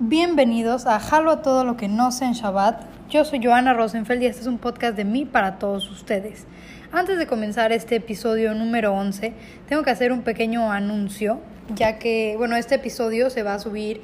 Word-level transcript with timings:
Bienvenidos 0.00 0.86
a 0.86 1.00
Jalo 1.00 1.32
a 1.32 1.42
todo 1.42 1.64
lo 1.64 1.76
que 1.76 1.88
no 1.88 2.12
sé 2.12 2.24
en 2.24 2.34
Shabbat. 2.34 2.82
Yo 3.10 3.24
soy 3.24 3.40
Joana 3.42 3.74
Rosenfeld 3.74 4.22
y 4.22 4.26
este 4.26 4.42
es 4.42 4.46
un 4.46 4.58
podcast 4.58 4.96
de 4.96 5.04
mí 5.04 5.24
para 5.24 5.58
todos 5.58 5.90
ustedes. 5.90 6.46
Antes 6.92 7.18
de 7.18 7.26
comenzar 7.26 7.72
este 7.72 7.96
episodio 7.96 8.54
número 8.54 8.94
11, 8.94 9.32
tengo 9.68 9.82
que 9.82 9.90
hacer 9.90 10.12
un 10.12 10.22
pequeño 10.22 10.70
anuncio, 10.70 11.40
ya 11.74 11.98
que, 11.98 12.36
bueno, 12.38 12.54
este 12.54 12.76
episodio 12.76 13.28
se 13.28 13.42
va 13.42 13.54
a 13.54 13.58
subir 13.58 14.00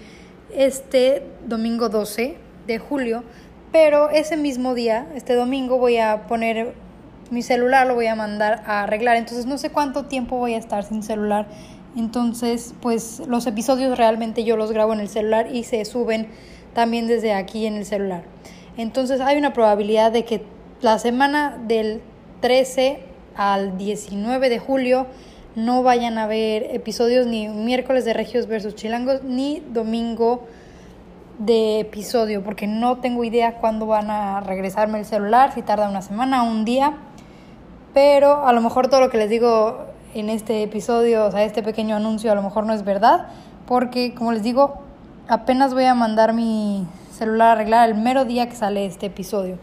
este 0.53 1.23
domingo 1.47 1.89
12 1.89 2.39
de 2.67 2.79
julio, 2.81 3.23
pero 3.71 4.11
ese 4.11 4.37
mismo 4.37 4.75
día, 4.75 5.07
este 5.15 5.37
domingo, 5.37 5.79
voy 5.79 5.99
a 5.99 6.27
poner 6.27 6.75
mi 7.31 7.43
celular, 7.43 7.87
lo 7.87 7.95
voy 7.95 8.09
a 8.09 8.17
mandar 8.17 8.65
a 8.67 8.83
arreglar, 8.83 9.17
entonces 9.17 9.47
no 9.47 9.59
sé 9.59 9.71
cuánto 9.71 10.07
tiempo 10.07 10.39
voy 10.39 10.55
a 10.55 10.59
estar 10.59 10.83
sin 10.83 11.05
celular 11.05 11.47
entonces, 11.97 12.75
pues 12.81 13.23
los 13.27 13.47
episodios 13.47 13.97
realmente 13.97 14.45
yo 14.45 14.57
los 14.57 14.73
grabo 14.73 14.93
en 14.93 15.01
el 15.01 15.09
celular 15.09 15.55
y 15.55 15.65
se 15.65 15.85
suben 15.85 16.29
también 16.75 17.07
desde 17.07 17.33
aquí 17.33 17.67
en 17.67 17.77
el 17.77 17.87
celular. 17.87 18.25
Entonces 18.77 19.21
hay 19.21 19.37
una 19.39 19.53
probabilidad 19.53 20.11
de 20.11 20.25
que 20.25 20.43
la 20.81 20.99
semana 20.99 21.57
del 21.67 22.03
13 22.41 22.99
al 23.37 23.79
19 23.79 24.49
de 24.49 24.59
julio 24.59 25.07
no 25.55 25.85
vayan 25.85 26.19
a 26.19 26.25
haber 26.25 26.75
episodios 26.75 27.27
ni 27.27 27.49
miércoles 27.49 28.05
de 28.05 28.13
Regios 28.13 28.49
versus 28.49 28.75
Chilangos 28.75 29.23
ni 29.23 29.61
domingo 29.73 30.47
de 31.39 31.81
episodio 31.81 32.43
porque 32.43 32.67
no 32.67 32.99
tengo 32.99 33.23
idea 33.23 33.59
cuándo 33.59 33.87
van 33.87 34.11
a 34.11 34.41
regresarme 34.41 34.99
el 34.99 35.05
celular, 35.05 35.53
si 35.55 35.63
tarda 35.63 35.89
una 35.89 36.03
semana 36.03 36.43
un 36.43 36.65
día. 36.65 36.95
Pero 37.93 38.45
a 38.45 38.53
lo 38.53 38.61
mejor 38.61 38.89
todo 38.89 39.01
lo 39.01 39.11
que 39.11 39.19
les 39.19 39.31
digo 39.31 39.94
en 40.15 40.31
este 40.31 40.63
episodio, 40.63 41.27
o 41.27 41.31
sea, 41.31 41.45
este 41.45 41.63
pequeño 41.63 41.97
anuncio 41.97 42.31
a 42.31 42.35
lo 42.35 42.43
mejor 42.43 42.67
no 42.67 42.73
es 42.73 42.85
verdad, 42.85 43.27
porque 43.67 44.15
como 44.15 44.33
les 44.33 44.43
digo, 44.43 44.83
apenas 45.29 45.75
voy 45.75 45.85
a 45.85 45.95
mandar 45.95 46.33
mi 46.33 46.87
celular 47.11 47.49
a 47.49 47.53
arreglar 47.53 47.89
el 47.89 47.97
mero 47.97 48.25
día 48.25 48.49
que 48.49 48.57
sale 48.57 48.87
este 48.87 49.07
episodio. 49.07 49.59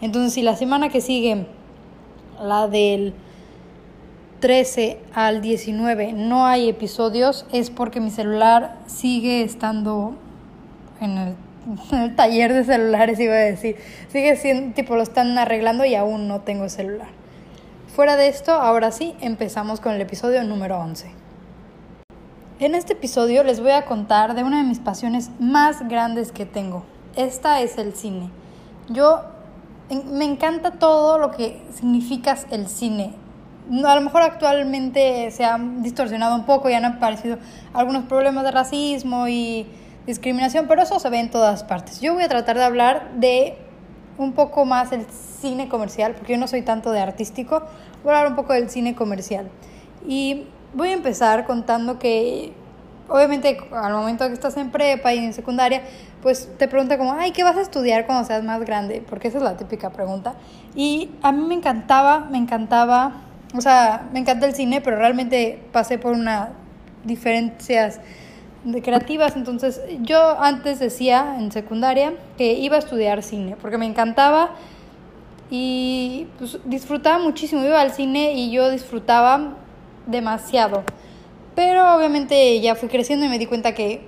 Entonces, 0.00 0.32
si 0.32 0.42
la 0.42 0.56
semana 0.56 0.88
que 0.88 1.00
sigue, 1.00 1.46
la 2.40 2.68
del 2.68 3.14
13 4.40 4.98
al 5.14 5.40
19, 5.40 6.12
no 6.12 6.46
hay 6.46 6.68
episodios, 6.68 7.46
es 7.52 7.70
porque 7.70 8.00
mi 8.00 8.10
celular 8.10 8.76
sigue 8.86 9.42
estando 9.42 10.14
en 11.00 11.18
el, 11.18 12.14
taller 12.16 12.52
de 12.52 12.64
celulares, 12.64 13.18
iba 13.18 13.34
a 13.34 13.38
decir. 13.38 13.76
Sigue 14.08 14.36
siendo, 14.36 14.74
tipo, 14.74 14.94
lo 14.96 15.02
están 15.02 15.36
arreglando 15.38 15.84
y 15.84 15.94
aún 15.94 16.28
no 16.28 16.40
tengo 16.40 16.68
celular. 16.68 17.08
Fuera 17.96 18.16
de 18.16 18.28
esto, 18.28 18.52
ahora 18.52 18.92
sí, 18.92 19.14
empezamos 19.22 19.80
con 19.80 19.94
el 19.94 20.02
episodio 20.02 20.44
número 20.44 20.78
11. 20.78 21.10
En 22.58 22.74
este 22.74 22.92
episodio 22.92 23.42
les 23.42 23.60
voy 23.60 23.70
a 23.70 23.86
contar 23.86 24.34
de 24.34 24.44
una 24.44 24.58
de 24.58 24.64
mis 24.64 24.80
pasiones 24.80 25.30
más 25.38 25.88
grandes 25.88 26.30
que 26.30 26.44
tengo. 26.44 26.84
Esta 27.16 27.62
es 27.62 27.78
el 27.78 27.94
cine. 27.94 28.28
Yo 28.90 29.22
me 30.12 30.26
encanta 30.26 30.72
todo 30.72 31.16
lo 31.18 31.30
que 31.30 31.62
significa 31.72 32.36
el 32.50 32.68
cine. 32.68 33.14
A 33.86 33.94
lo 33.94 34.02
mejor 34.02 34.20
actualmente 34.20 35.30
se 35.30 35.46
ha 35.46 35.56
distorsionado 35.58 36.34
un 36.34 36.44
poco 36.44 36.68
y 36.68 36.74
han 36.74 36.84
aparecido 36.84 37.38
algunos 37.72 38.04
problemas 38.04 38.44
de 38.44 38.50
racismo 38.50 39.26
y 39.26 39.66
discriminación, 40.06 40.66
pero 40.68 40.82
eso 40.82 41.00
se 41.00 41.08
ve 41.08 41.18
en 41.18 41.30
todas 41.30 41.64
partes. 41.64 42.02
Yo 42.02 42.12
voy 42.12 42.24
a 42.24 42.28
tratar 42.28 42.58
de 42.58 42.64
hablar 42.64 43.12
de 43.14 43.56
un 44.18 44.32
poco 44.32 44.64
más 44.64 44.92
el 44.92 45.06
cine 45.40 45.68
comercial, 45.68 46.14
porque 46.14 46.32
yo 46.32 46.38
no 46.38 46.48
soy 46.48 46.62
tanto 46.62 46.92
de 46.92 47.00
artístico, 47.00 47.62
voy 48.02 48.14
a 48.14 48.18
hablar 48.18 48.30
un 48.32 48.36
poco 48.36 48.52
del 48.52 48.70
cine 48.70 48.94
comercial. 48.94 49.48
Y 50.06 50.46
voy 50.74 50.88
a 50.88 50.92
empezar 50.92 51.46
contando 51.46 51.98
que, 51.98 52.52
obviamente, 53.08 53.58
al 53.72 53.92
momento 53.92 54.26
que 54.26 54.34
estás 54.34 54.56
en 54.56 54.70
prepa 54.70 55.14
y 55.14 55.18
en 55.18 55.32
secundaria, 55.32 55.82
pues 56.22 56.48
te 56.58 56.68
pregunta 56.68 56.98
como, 56.98 57.12
ay, 57.12 57.32
¿qué 57.32 57.44
vas 57.44 57.56
a 57.56 57.60
estudiar 57.60 58.06
cuando 58.06 58.24
seas 58.24 58.42
más 58.42 58.60
grande? 58.60 59.04
Porque 59.08 59.28
esa 59.28 59.38
es 59.38 59.44
la 59.44 59.56
típica 59.56 59.90
pregunta. 59.90 60.34
Y 60.74 61.10
a 61.22 61.32
mí 61.32 61.44
me 61.46 61.54
encantaba, 61.54 62.20
me 62.30 62.38
encantaba, 62.38 63.22
o 63.54 63.60
sea, 63.60 64.08
me 64.12 64.20
encanta 64.20 64.46
el 64.46 64.54
cine, 64.54 64.80
pero 64.80 64.96
realmente 64.96 65.62
pasé 65.72 65.98
por 65.98 66.12
unas 66.12 66.48
diferencias 67.04 68.00
de 68.64 68.82
creativas. 68.82 69.36
Entonces, 69.36 69.80
yo 70.00 70.40
antes 70.40 70.78
decía 70.78 71.36
en 71.38 71.52
secundaria 71.52 72.14
que 72.36 72.52
iba 72.54 72.76
a 72.76 72.78
estudiar 72.78 73.22
cine, 73.22 73.56
porque 73.60 73.78
me 73.78 73.86
encantaba 73.86 74.50
y 75.50 76.26
pues, 76.38 76.58
disfrutaba 76.64 77.18
muchísimo. 77.18 77.64
Iba 77.64 77.80
al 77.80 77.92
cine 77.92 78.34
y 78.34 78.50
yo 78.50 78.70
disfrutaba 78.70 79.54
demasiado. 80.06 80.84
Pero 81.54 81.96
obviamente 81.96 82.60
ya 82.60 82.74
fui 82.74 82.88
creciendo 82.88 83.24
y 83.26 83.28
me 83.28 83.38
di 83.38 83.46
cuenta 83.46 83.74
que 83.74 84.02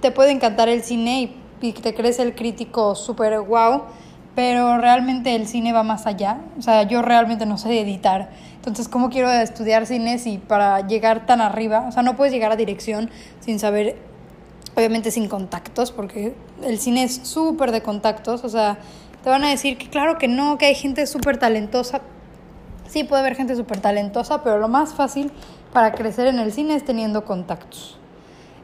te 0.00 0.10
puede 0.10 0.32
encantar 0.32 0.68
el 0.68 0.82
cine 0.82 1.34
y, 1.62 1.72
te 1.72 1.94
crees 1.94 2.18
el 2.18 2.34
crítico 2.34 2.94
súper 2.94 3.38
wow, 3.40 3.82
pero 4.34 4.78
realmente 4.78 5.34
el 5.34 5.46
cine 5.46 5.72
va 5.72 5.82
más 5.82 6.06
allá. 6.06 6.38
O 6.58 6.62
sea, 6.62 6.84
yo 6.84 7.02
realmente 7.02 7.46
no 7.46 7.58
sé 7.58 7.80
editar. 7.80 8.30
Entonces, 8.56 8.88
¿cómo 8.88 9.10
quiero 9.10 9.30
estudiar 9.30 9.86
cine 9.86 10.18
si 10.18 10.38
para 10.38 10.86
llegar 10.86 11.26
tan 11.26 11.40
arriba, 11.40 11.86
o 11.88 11.92
sea, 11.92 12.02
no 12.02 12.16
puedes 12.16 12.32
llegar 12.32 12.52
a 12.52 12.56
dirección 12.56 13.10
sin 13.40 13.58
saber, 13.58 13.96
obviamente 14.76 15.10
sin 15.10 15.28
contactos, 15.28 15.92
porque 15.92 16.34
el 16.62 16.78
cine 16.78 17.04
es 17.04 17.20
súper 17.22 17.72
de 17.72 17.82
contactos, 17.82 18.44
o 18.44 18.48
sea, 18.48 18.78
te 19.22 19.30
van 19.30 19.44
a 19.44 19.48
decir 19.48 19.78
que 19.78 19.88
claro 19.88 20.18
que 20.18 20.28
no, 20.28 20.58
que 20.58 20.66
hay 20.66 20.74
gente 20.74 21.06
súper 21.06 21.38
talentosa. 21.38 22.00
Sí, 22.88 23.04
puede 23.04 23.20
haber 23.20 23.36
gente 23.36 23.54
súper 23.54 23.80
talentosa, 23.80 24.42
pero 24.42 24.58
lo 24.58 24.68
más 24.68 24.94
fácil 24.94 25.30
para 25.72 25.92
crecer 25.92 26.26
en 26.26 26.38
el 26.38 26.52
cine 26.52 26.74
es 26.74 26.84
teniendo 26.84 27.24
contactos. 27.24 27.99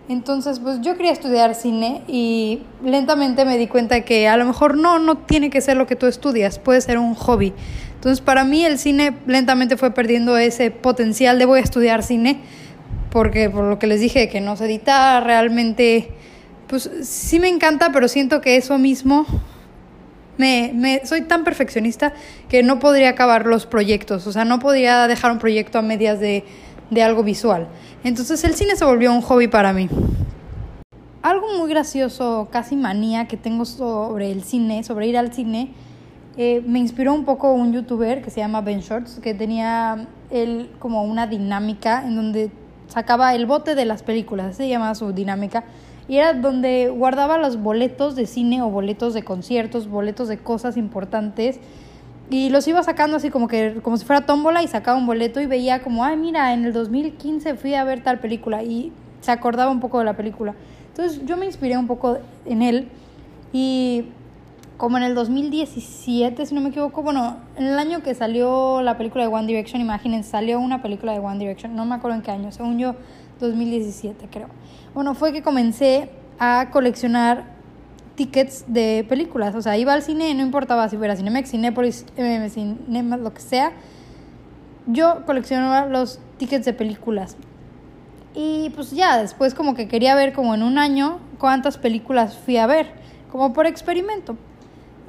Entonces, 0.08 0.60
pues 0.60 0.80
yo 0.82 0.96
quería 0.96 1.10
estudiar 1.10 1.56
cine 1.56 2.02
y 2.06 2.60
lentamente 2.84 3.44
me 3.44 3.58
di 3.58 3.66
cuenta 3.66 4.02
que 4.02 4.28
a 4.28 4.36
lo 4.36 4.44
mejor 4.44 4.76
no, 4.76 5.00
no 5.00 5.18
tiene 5.18 5.50
que 5.50 5.60
ser 5.60 5.76
lo 5.76 5.88
que 5.88 5.96
tú 5.96 6.06
estudias, 6.06 6.60
puede 6.60 6.80
ser 6.80 6.98
un 6.98 7.14
hobby. 7.14 7.52
Entonces, 7.94 8.20
para 8.20 8.44
mí 8.44 8.64
el 8.64 8.78
cine 8.78 9.16
lentamente 9.26 9.76
fue 9.76 9.90
perdiendo 9.90 10.38
ese 10.38 10.70
potencial 10.70 11.40
de 11.40 11.44
voy 11.44 11.58
a 11.58 11.62
estudiar 11.62 12.04
cine, 12.04 12.38
porque 13.10 13.50
por 13.50 13.64
lo 13.64 13.80
que 13.80 13.88
les 13.88 14.00
dije 14.00 14.28
que 14.28 14.40
no 14.40 14.56
sé 14.56 14.66
editar, 14.66 15.24
realmente, 15.24 16.10
pues 16.68 16.88
sí 17.02 17.40
me 17.40 17.48
encanta, 17.48 17.90
pero 17.92 18.06
siento 18.06 18.40
que 18.40 18.56
eso 18.56 18.78
mismo 18.78 19.26
me, 20.38 20.70
me, 20.72 21.04
soy 21.04 21.22
tan 21.22 21.42
perfeccionista 21.42 22.12
que 22.48 22.62
no 22.62 22.78
podría 22.78 23.08
acabar 23.08 23.46
los 23.46 23.66
proyectos, 23.66 24.24
o 24.28 24.32
sea, 24.32 24.44
no 24.44 24.60
podría 24.60 25.08
dejar 25.08 25.32
un 25.32 25.40
proyecto 25.40 25.80
a 25.80 25.82
medias 25.82 26.20
de, 26.20 26.44
de 26.90 27.02
algo 27.02 27.22
visual. 27.22 27.66
Entonces 28.06 28.44
el 28.44 28.54
cine 28.54 28.76
se 28.76 28.84
volvió 28.84 29.12
un 29.12 29.20
hobby 29.20 29.48
para 29.48 29.72
mí. 29.72 29.88
Algo 31.22 31.58
muy 31.58 31.68
gracioso, 31.68 32.46
casi 32.52 32.76
manía 32.76 33.26
que 33.26 33.36
tengo 33.36 33.64
sobre 33.64 34.30
el 34.30 34.44
cine, 34.44 34.84
sobre 34.84 35.08
ir 35.08 35.18
al 35.18 35.32
cine, 35.32 35.72
eh, 36.36 36.62
me 36.64 36.78
inspiró 36.78 37.12
un 37.12 37.24
poco 37.24 37.52
un 37.52 37.72
youtuber 37.72 38.22
que 38.22 38.30
se 38.30 38.38
llama 38.38 38.60
Ben 38.60 38.78
Shorts, 38.78 39.18
que 39.20 39.34
tenía 39.34 40.06
él 40.30 40.70
como 40.78 41.02
una 41.02 41.26
dinámica 41.26 42.04
en 42.06 42.14
donde 42.14 42.52
sacaba 42.86 43.34
el 43.34 43.44
bote 43.44 43.74
de 43.74 43.84
las 43.84 44.04
películas, 44.04 44.54
se 44.56 44.68
llamaba 44.68 44.94
su 44.94 45.10
dinámica, 45.10 45.64
y 46.06 46.18
era 46.18 46.32
donde 46.32 46.88
guardaba 46.88 47.38
los 47.38 47.60
boletos 47.60 48.14
de 48.14 48.26
cine 48.26 48.62
o 48.62 48.70
boletos 48.70 49.14
de 49.14 49.24
conciertos, 49.24 49.88
boletos 49.88 50.28
de 50.28 50.38
cosas 50.38 50.76
importantes 50.76 51.58
y 52.28 52.50
los 52.50 52.66
iba 52.66 52.82
sacando 52.82 53.16
así 53.16 53.30
como 53.30 53.46
que 53.46 53.78
como 53.82 53.96
si 53.96 54.04
fuera 54.04 54.26
tómbola 54.26 54.62
y 54.62 54.68
sacaba 54.68 54.98
un 54.98 55.06
boleto 55.06 55.40
y 55.40 55.46
veía 55.46 55.82
como, 55.82 56.04
ay, 56.04 56.16
mira, 56.16 56.52
en 56.52 56.64
el 56.64 56.72
2015 56.72 57.54
fui 57.54 57.74
a 57.74 57.84
ver 57.84 58.02
tal 58.02 58.18
película 58.18 58.62
y 58.62 58.92
se 59.20 59.30
acordaba 59.30 59.70
un 59.70 59.80
poco 59.80 59.98
de 59.98 60.04
la 60.04 60.16
película. 60.16 60.54
Entonces 60.88 61.24
yo 61.24 61.36
me 61.36 61.46
inspiré 61.46 61.76
un 61.76 61.86
poco 61.86 62.18
en 62.44 62.62
él 62.62 62.88
y 63.52 64.06
como 64.76 64.98
en 64.98 65.04
el 65.04 65.14
2017, 65.14 66.44
si 66.44 66.54
no 66.54 66.60
me 66.60 66.68
equivoco, 66.68 67.02
bueno, 67.02 67.38
en 67.56 67.66
el 67.66 67.78
año 67.78 68.02
que 68.02 68.14
salió 68.14 68.82
la 68.82 68.98
película 68.98 69.24
de 69.26 69.32
One 69.32 69.46
Direction, 69.46 69.80
imagínense, 69.80 70.30
salió 70.30 70.60
una 70.60 70.82
película 70.82 71.12
de 71.12 71.20
One 71.20 71.38
Direction, 71.38 71.74
no 71.74 71.86
me 71.86 71.94
acuerdo 71.94 72.16
en 72.16 72.22
qué 72.22 72.30
año, 72.30 72.52
según 72.52 72.78
yo 72.78 72.94
2017 73.40 74.28
creo. 74.30 74.48
Bueno, 74.94 75.14
fue 75.14 75.32
que 75.32 75.42
comencé 75.42 76.10
a 76.38 76.68
coleccionar 76.70 77.55
tickets 78.16 78.64
de 78.66 79.06
películas. 79.08 79.54
O 79.54 79.62
sea, 79.62 79.76
iba 79.76 79.92
al 79.92 80.02
cine, 80.02 80.34
no 80.34 80.42
importaba 80.42 80.88
si 80.88 80.96
fuera 80.96 81.14
Cinemex, 81.14 81.50
Cinépolis, 81.50 82.06
MM, 82.16 82.48
Cinema, 82.50 83.16
lo 83.16 83.32
que 83.32 83.40
sea. 83.40 83.72
Yo 84.86 85.24
coleccionaba 85.24 85.86
los 85.86 86.18
tickets 86.38 86.64
de 86.64 86.72
películas. 86.72 87.36
Y 88.34 88.70
pues 88.70 88.90
ya, 88.90 89.16
después 89.18 89.54
como 89.54 89.74
que 89.74 89.88
quería 89.88 90.14
ver 90.14 90.32
como 90.32 90.54
en 90.54 90.62
un 90.62 90.78
año 90.78 91.20
cuántas 91.38 91.78
películas 91.78 92.36
fui 92.36 92.56
a 92.56 92.66
ver, 92.66 92.88
como 93.30 93.52
por 93.52 93.66
experimento. 93.66 94.36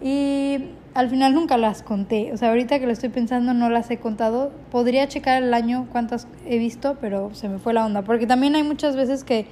Y 0.02 0.70
al 0.94 1.10
final 1.10 1.34
nunca 1.34 1.58
las 1.58 1.84
conté. 1.84 2.32
O 2.34 2.38
sea, 2.38 2.50
ahorita 2.50 2.80
que 2.80 2.86
lo 2.86 2.92
estoy 2.92 3.10
pensando 3.10 3.54
no 3.54 3.70
las 3.70 3.90
he 3.92 3.98
contado. 3.98 4.52
Podría 4.72 5.08
checar 5.08 5.44
el 5.44 5.54
año 5.54 5.88
cuántas 5.92 6.28
he 6.46 6.58
visto, 6.58 6.98
pero 7.02 7.34
se 7.34 7.50
me 7.50 7.60
fue 7.60 7.74
la 7.74 7.86
onda. 7.86 8.02
Porque 8.04 8.28
también 8.28 8.56
hay 8.56 8.64
muchas 8.64 8.96
veces 8.96 9.24
que 9.24 9.48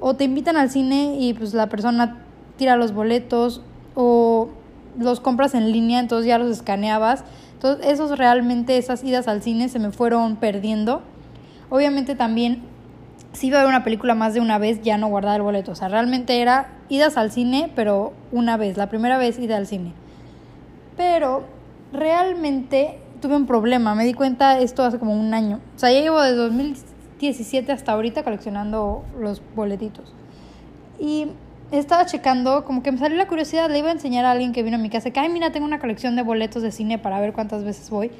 o 0.00 0.14
te 0.14 0.24
invitan 0.24 0.56
al 0.56 0.70
cine 0.70 1.16
y 1.18 1.34
pues 1.34 1.54
la 1.54 1.68
persona 1.68 2.18
tira 2.58 2.76
los 2.76 2.92
boletos 2.92 3.62
o 3.94 4.50
los 4.98 5.20
compras 5.20 5.54
en 5.54 5.72
línea, 5.72 6.00
entonces 6.00 6.26
ya 6.26 6.36
los 6.36 6.50
escaneabas. 6.50 7.24
Entonces 7.54 7.86
esos 7.86 8.18
realmente, 8.18 8.76
esas 8.76 9.02
idas 9.02 9.28
al 9.28 9.42
cine 9.42 9.70
se 9.70 9.78
me 9.78 9.90
fueron 9.90 10.36
perdiendo. 10.36 11.00
Obviamente 11.70 12.14
también 12.14 12.62
si 13.32 13.48
iba 13.48 13.58
a 13.58 13.62
ver 13.62 13.68
una 13.68 13.84
película 13.84 14.14
más 14.14 14.34
de 14.34 14.40
una 14.40 14.58
vez, 14.58 14.82
ya 14.82 14.98
no 14.98 15.08
guardaba 15.08 15.36
el 15.36 15.42
boleto. 15.42 15.72
O 15.72 15.74
sea, 15.74 15.88
realmente 15.88 16.40
era 16.40 16.68
idas 16.88 17.16
al 17.16 17.30
cine, 17.30 17.70
pero 17.74 18.12
una 18.32 18.56
vez, 18.56 18.76
la 18.76 18.88
primera 18.88 19.18
vez 19.18 19.38
ida 19.38 19.56
al 19.56 19.66
cine. 19.66 19.92
Pero 20.96 21.44
realmente 21.92 22.98
tuve 23.20 23.36
un 23.36 23.46
problema, 23.46 23.94
me 23.94 24.04
di 24.04 24.14
cuenta 24.14 24.58
esto 24.58 24.84
hace 24.84 24.98
como 24.98 25.12
un 25.12 25.34
año. 25.34 25.60
O 25.76 25.78
sea, 25.78 25.92
ya 25.92 26.00
llevo 26.00 26.20
de 26.20 26.34
2017 26.34 27.70
hasta 27.72 27.92
ahorita 27.92 28.22
coleccionando 28.22 29.04
los 29.18 29.42
boletitos. 29.54 30.12
Y 30.98 31.28
estaba 31.70 32.06
checando, 32.06 32.64
como 32.64 32.82
que 32.82 32.92
me 32.92 32.98
salió 32.98 33.16
la 33.16 33.26
curiosidad, 33.26 33.70
le 33.70 33.78
iba 33.78 33.88
a 33.88 33.92
enseñar 33.92 34.24
a 34.24 34.30
alguien 34.30 34.52
que 34.52 34.62
vino 34.62 34.76
a 34.76 34.80
mi 34.80 34.88
casa 34.88 35.10
que, 35.10 35.20
ay, 35.20 35.28
mira, 35.28 35.52
tengo 35.52 35.66
una 35.66 35.78
colección 35.78 36.16
de 36.16 36.22
boletos 36.22 36.62
de 36.62 36.72
cine 36.72 36.98
para 36.98 37.20
ver 37.20 37.32
cuántas 37.32 37.64
veces 37.64 37.90
voy. 37.90 38.10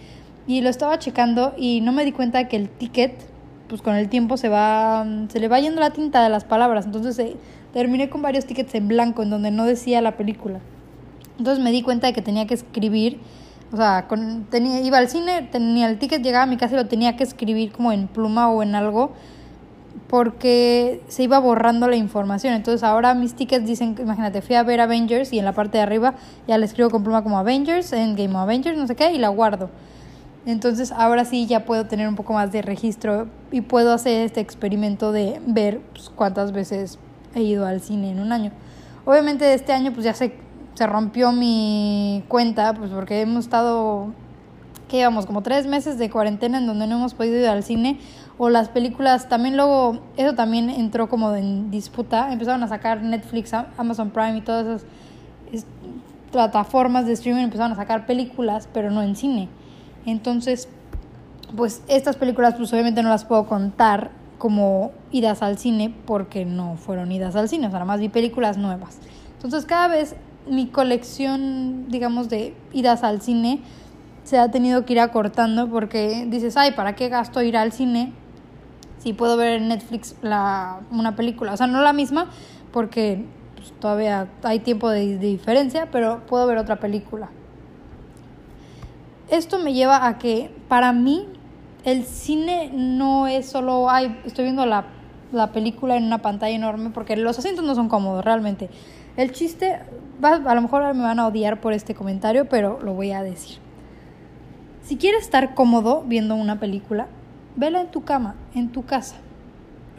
Y 0.46 0.60
lo 0.60 0.68
estaba 0.68 0.98
checando 0.98 1.54
y 1.56 1.80
no 1.80 1.92
me 1.92 2.04
di 2.04 2.12
cuenta 2.12 2.48
que 2.48 2.56
el 2.56 2.68
ticket, 2.68 3.12
pues 3.68 3.82
con 3.82 3.94
el 3.94 4.08
tiempo 4.08 4.36
se 4.36 4.48
va, 4.48 5.06
se 5.28 5.40
le 5.40 5.48
va 5.48 5.60
yendo 5.60 5.80
la 5.80 5.90
tinta 5.90 6.22
de 6.22 6.28
las 6.28 6.44
palabras. 6.44 6.86
Entonces 6.86 7.18
eh, 7.18 7.36
terminé 7.72 8.08
con 8.08 8.22
varios 8.22 8.46
tickets 8.46 8.74
en 8.74 8.88
blanco 8.88 9.22
en 9.22 9.30
donde 9.30 9.50
no 9.50 9.64
decía 9.64 10.00
la 10.00 10.16
película. 10.16 10.60
Entonces 11.38 11.62
me 11.62 11.70
di 11.70 11.82
cuenta 11.82 12.06
de 12.06 12.12
que 12.12 12.22
tenía 12.22 12.46
que 12.46 12.54
escribir, 12.54 13.20
o 13.72 13.76
sea, 13.76 14.06
con, 14.08 14.46
tenía, 14.50 14.80
iba 14.80 14.98
al 14.98 15.08
cine, 15.08 15.48
tenía 15.52 15.88
el 15.88 15.98
ticket, 15.98 16.22
llegaba 16.22 16.44
a 16.44 16.46
mi 16.46 16.56
casa 16.56 16.74
y 16.74 16.78
lo 16.78 16.86
tenía 16.86 17.16
que 17.16 17.24
escribir 17.24 17.70
como 17.72 17.92
en 17.92 18.08
pluma 18.08 18.50
o 18.50 18.62
en 18.62 18.74
algo 18.74 19.12
porque 20.08 21.02
se 21.08 21.24
iba 21.24 21.38
borrando 21.38 21.88
la 21.88 21.96
información. 21.96 22.54
Entonces 22.54 22.82
ahora 22.82 23.14
mis 23.14 23.34
tickets 23.34 23.66
dicen, 23.66 23.94
imagínate, 23.98 24.42
fui 24.42 24.56
a 24.56 24.62
ver 24.62 24.80
Avengers 24.80 25.32
y 25.32 25.38
en 25.38 25.44
la 25.44 25.52
parte 25.52 25.78
de 25.78 25.82
arriba 25.82 26.14
ya 26.46 26.58
le 26.58 26.64
escribo 26.64 26.90
con 26.90 27.02
pluma 27.02 27.22
como 27.22 27.38
Avengers, 27.38 27.92
en 27.92 28.16
Game 28.16 28.34
of 28.34 28.42
Avengers, 28.42 28.78
no 28.78 28.86
sé 28.86 28.96
qué, 28.96 29.12
y 29.12 29.18
la 29.18 29.28
guardo. 29.28 29.70
Entonces 30.46 30.92
ahora 30.92 31.26
sí 31.26 31.46
ya 31.46 31.66
puedo 31.66 31.86
tener 31.86 32.08
un 32.08 32.16
poco 32.16 32.32
más 32.32 32.50
de 32.52 32.62
registro 32.62 33.28
y 33.52 33.60
puedo 33.60 33.92
hacer 33.92 34.24
este 34.24 34.40
experimento 34.40 35.12
de 35.12 35.40
ver 35.46 35.80
pues, 35.92 36.08
cuántas 36.08 36.52
veces 36.52 36.98
he 37.34 37.42
ido 37.42 37.66
al 37.66 37.82
cine 37.82 38.10
en 38.10 38.20
un 38.20 38.32
año. 38.32 38.50
Obviamente 39.04 39.52
este 39.52 39.72
año 39.72 39.92
pues 39.92 40.04
ya 40.04 40.14
se, 40.14 40.32
se 40.72 40.86
rompió 40.86 41.32
mi 41.32 42.24
cuenta 42.28 42.72
pues 42.72 42.90
porque 42.90 43.20
hemos 43.20 43.44
estado, 43.44 44.12
que 44.88 44.96
llevamos 44.96 45.26
como 45.26 45.42
tres 45.42 45.66
meses 45.66 45.98
de 45.98 46.10
cuarentena 46.10 46.58
en 46.58 46.66
donde 46.66 46.86
no 46.86 46.96
hemos 46.96 47.14
podido 47.14 47.36
ir 47.36 47.46
al 47.46 47.62
cine 47.62 47.98
o 48.38 48.48
las 48.48 48.68
películas 48.68 49.28
también 49.28 49.56
luego 49.56 50.00
eso 50.16 50.34
también 50.34 50.70
entró 50.70 51.08
como 51.08 51.34
en 51.34 51.70
disputa 51.70 52.32
empezaron 52.32 52.62
a 52.62 52.68
sacar 52.68 53.02
Netflix 53.02 53.52
Amazon 53.76 54.10
Prime 54.10 54.38
y 54.38 54.40
todas 54.40 54.84
esas 55.52 55.66
plataformas 56.32 57.06
de 57.06 57.12
streaming 57.12 57.44
empezaron 57.44 57.72
a 57.72 57.76
sacar 57.76 58.06
películas 58.06 58.68
pero 58.72 58.90
no 58.90 59.02
en 59.02 59.14
cine 59.14 59.48
entonces, 60.10 60.68
pues 61.54 61.82
estas 61.86 62.16
películas 62.16 62.54
pues 62.54 62.72
obviamente 62.72 63.02
no 63.02 63.10
las 63.10 63.24
puedo 63.24 63.46
contar 63.46 64.10
como 64.38 64.92
idas 65.10 65.42
al 65.42 65.58
cine 65.58 65.94
porque 66.06 66.44
no 66.44 66.76
fueron 66.76 67.12
idas 67.12 67.36
al 67.36 67.48
cine, 67.48 67.66
o 67.66 67.70
sea, 67.70 67.80
nada 67.80 67.84
más 67.84 68.00
vi 68.00 68.08
películas 68.08 68.56
nuevas. 68.56 68.98
Entonces 69.34 69.66
cada 69.66 69.88
vez 69.88 70.14
mi 70.48 70.68
colección, 70.68 71.88
digamos, 71.88 72.30
de 72.30 72.54
idas 72.72 73.02
al 73.02 73.20
cine 73.20 73.60
se 74.28 74.38
ha 74.38 74.50
tenido 74.50 74.84
que 74.84 74.92
ir 74.92 75.00
acortando 75.00 75.68
porque 75.68 76.26
dices, 76.28 76.56
ay, 76.56 76.72
¿para 76.72 76.94
qué 76.94 77.08
gasto 77.08 77.42
ir 77.42 77.56
al 77.56 77.72
cine 77.72 78.12
si 78.98 79.12
puedo 79.12 79.36
ver 79.36 79.54
en 79.54 79.68
Netflix 79.68 80.16
la, 80.22 80.80
una 80.90 81.16
película? 81.16 81.54
O 81.54 81.56
sea, 81.56 81.66
no 81.66 81.80
la 81.80 81.92
misma 81.92 82.26
porque 82.72 83.24
pues, 83.56 83.72
todavía 83.80 84.28
hay 84.42 84.60
tiempo 84.60 84.90
de 84.90 85.18
diferencia, 85.18 85.88
pero 85.90 86.26
puedo 86.26 86.46
ver 86.46 86.58
otra 86.58 86.76
película 86.76 87.30
esto 89.30 89.58
me 89.58 89.74
lleva 89.74 90.06
a 90.06 90.18
que 90.18 90.50
para 90.68 90.92
mí 90.92 91.26
el 91.84 92.04
cine 92.04 92.70
no 92.72 93.26
es 93.26 93.46
solo, 93.46 93.90
ay, 93.90 94.18
estoy 94.24 94.44
viendo 94.44 94.66
la, 94.66 94.86
la 95.32 95.52
película 95.52 95.96
en 95.96 96.04
una 96.04 96.18
pantalla 96.18 96.54
enorme, 96.54 96.90
porque 96.90 97.16
los 97.16 97.38
asientos 97.38 97.64
no 97.64 97.74
son 97.74 97.88
cómodos 97.88 98.24
realmente. 98.24 98.68
El 99.16 99.32
chiste, 99.32 99.80
va, 100.22 100.34
a 100.34 100.54
lo 100.54 100.62
mejor 100.62 100.94
me 100.94 101.02
van 101.02 101.18
a 101.18 101.26
odiar 101.26 101.60
por 101.60 101.72
este 101.72 101.94
comentario, 101.94 102.48
pero 102.48 102.80
lo 102.82 102.94
voy 102.94 103.12
a 103.12 103.22
decir. 103.22 103.58
Si 104.88 104.96
quieres 104.96 105.24
estar 105.24 105.54
cómodo 105.54 106.02
viendo 106.06 106.34
una 106.34 106.58
película, 106.58 107.08
vela 107.56 107.82
en 107.82 107.90
tu 107.90 108.04
cama, 108.04 108.36
en 108.54 108.72
tu 108.72 108.86
casa. 108.86 109.16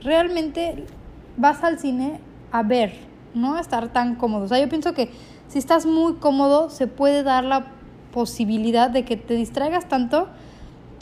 Realmente 0.02 0.84
vas 1.38 1.64
al 1.64 1.78
cine 1.78 2.20
a 2.52 2.64
ver, 2.64 2.94
no 3.36 3.54
a 3.54 3.62
estar 3.62 3.90
tan 3.90 4.16
cómodo. 4.16 4.46
O 4.46 4.48
sea, 4.48 4.60
yo 4.60 4.68
pienso 4.68 4.96
que 4.96 5.12
si 5.48 5.60
estás 5.60 5.86
muy 5.86 6.16
cómodo, 6.16 6.72
se 6.72 6.88
puede 6.88 7.22
dar 7.22 7.44
la 7.44 7.68
posibilidad 8.12 8.90
de 8.90 9.06
que 9.06 9.16
te 9.16 9.36
distraigas 9.36 9.88
tanto 9.88 10.28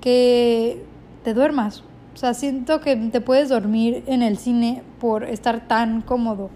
que 0.02 0.84
te 1.24 1.34
duermas. 1.34 1.82
O 2.14 2.18
sea, 2.18 2.34
siento 2.34 2.82
que 2.82 2.94
te 2.98 3.22
puedes 3.22 3.48
dormir 3.48 4.04
en 4.06 4.22
el 4.22 4.38
cine 4.38 4.84
por 5.00 5.24
estar 5.24 5.66
tan 5.66 6.02
cómodo 6.02 6.50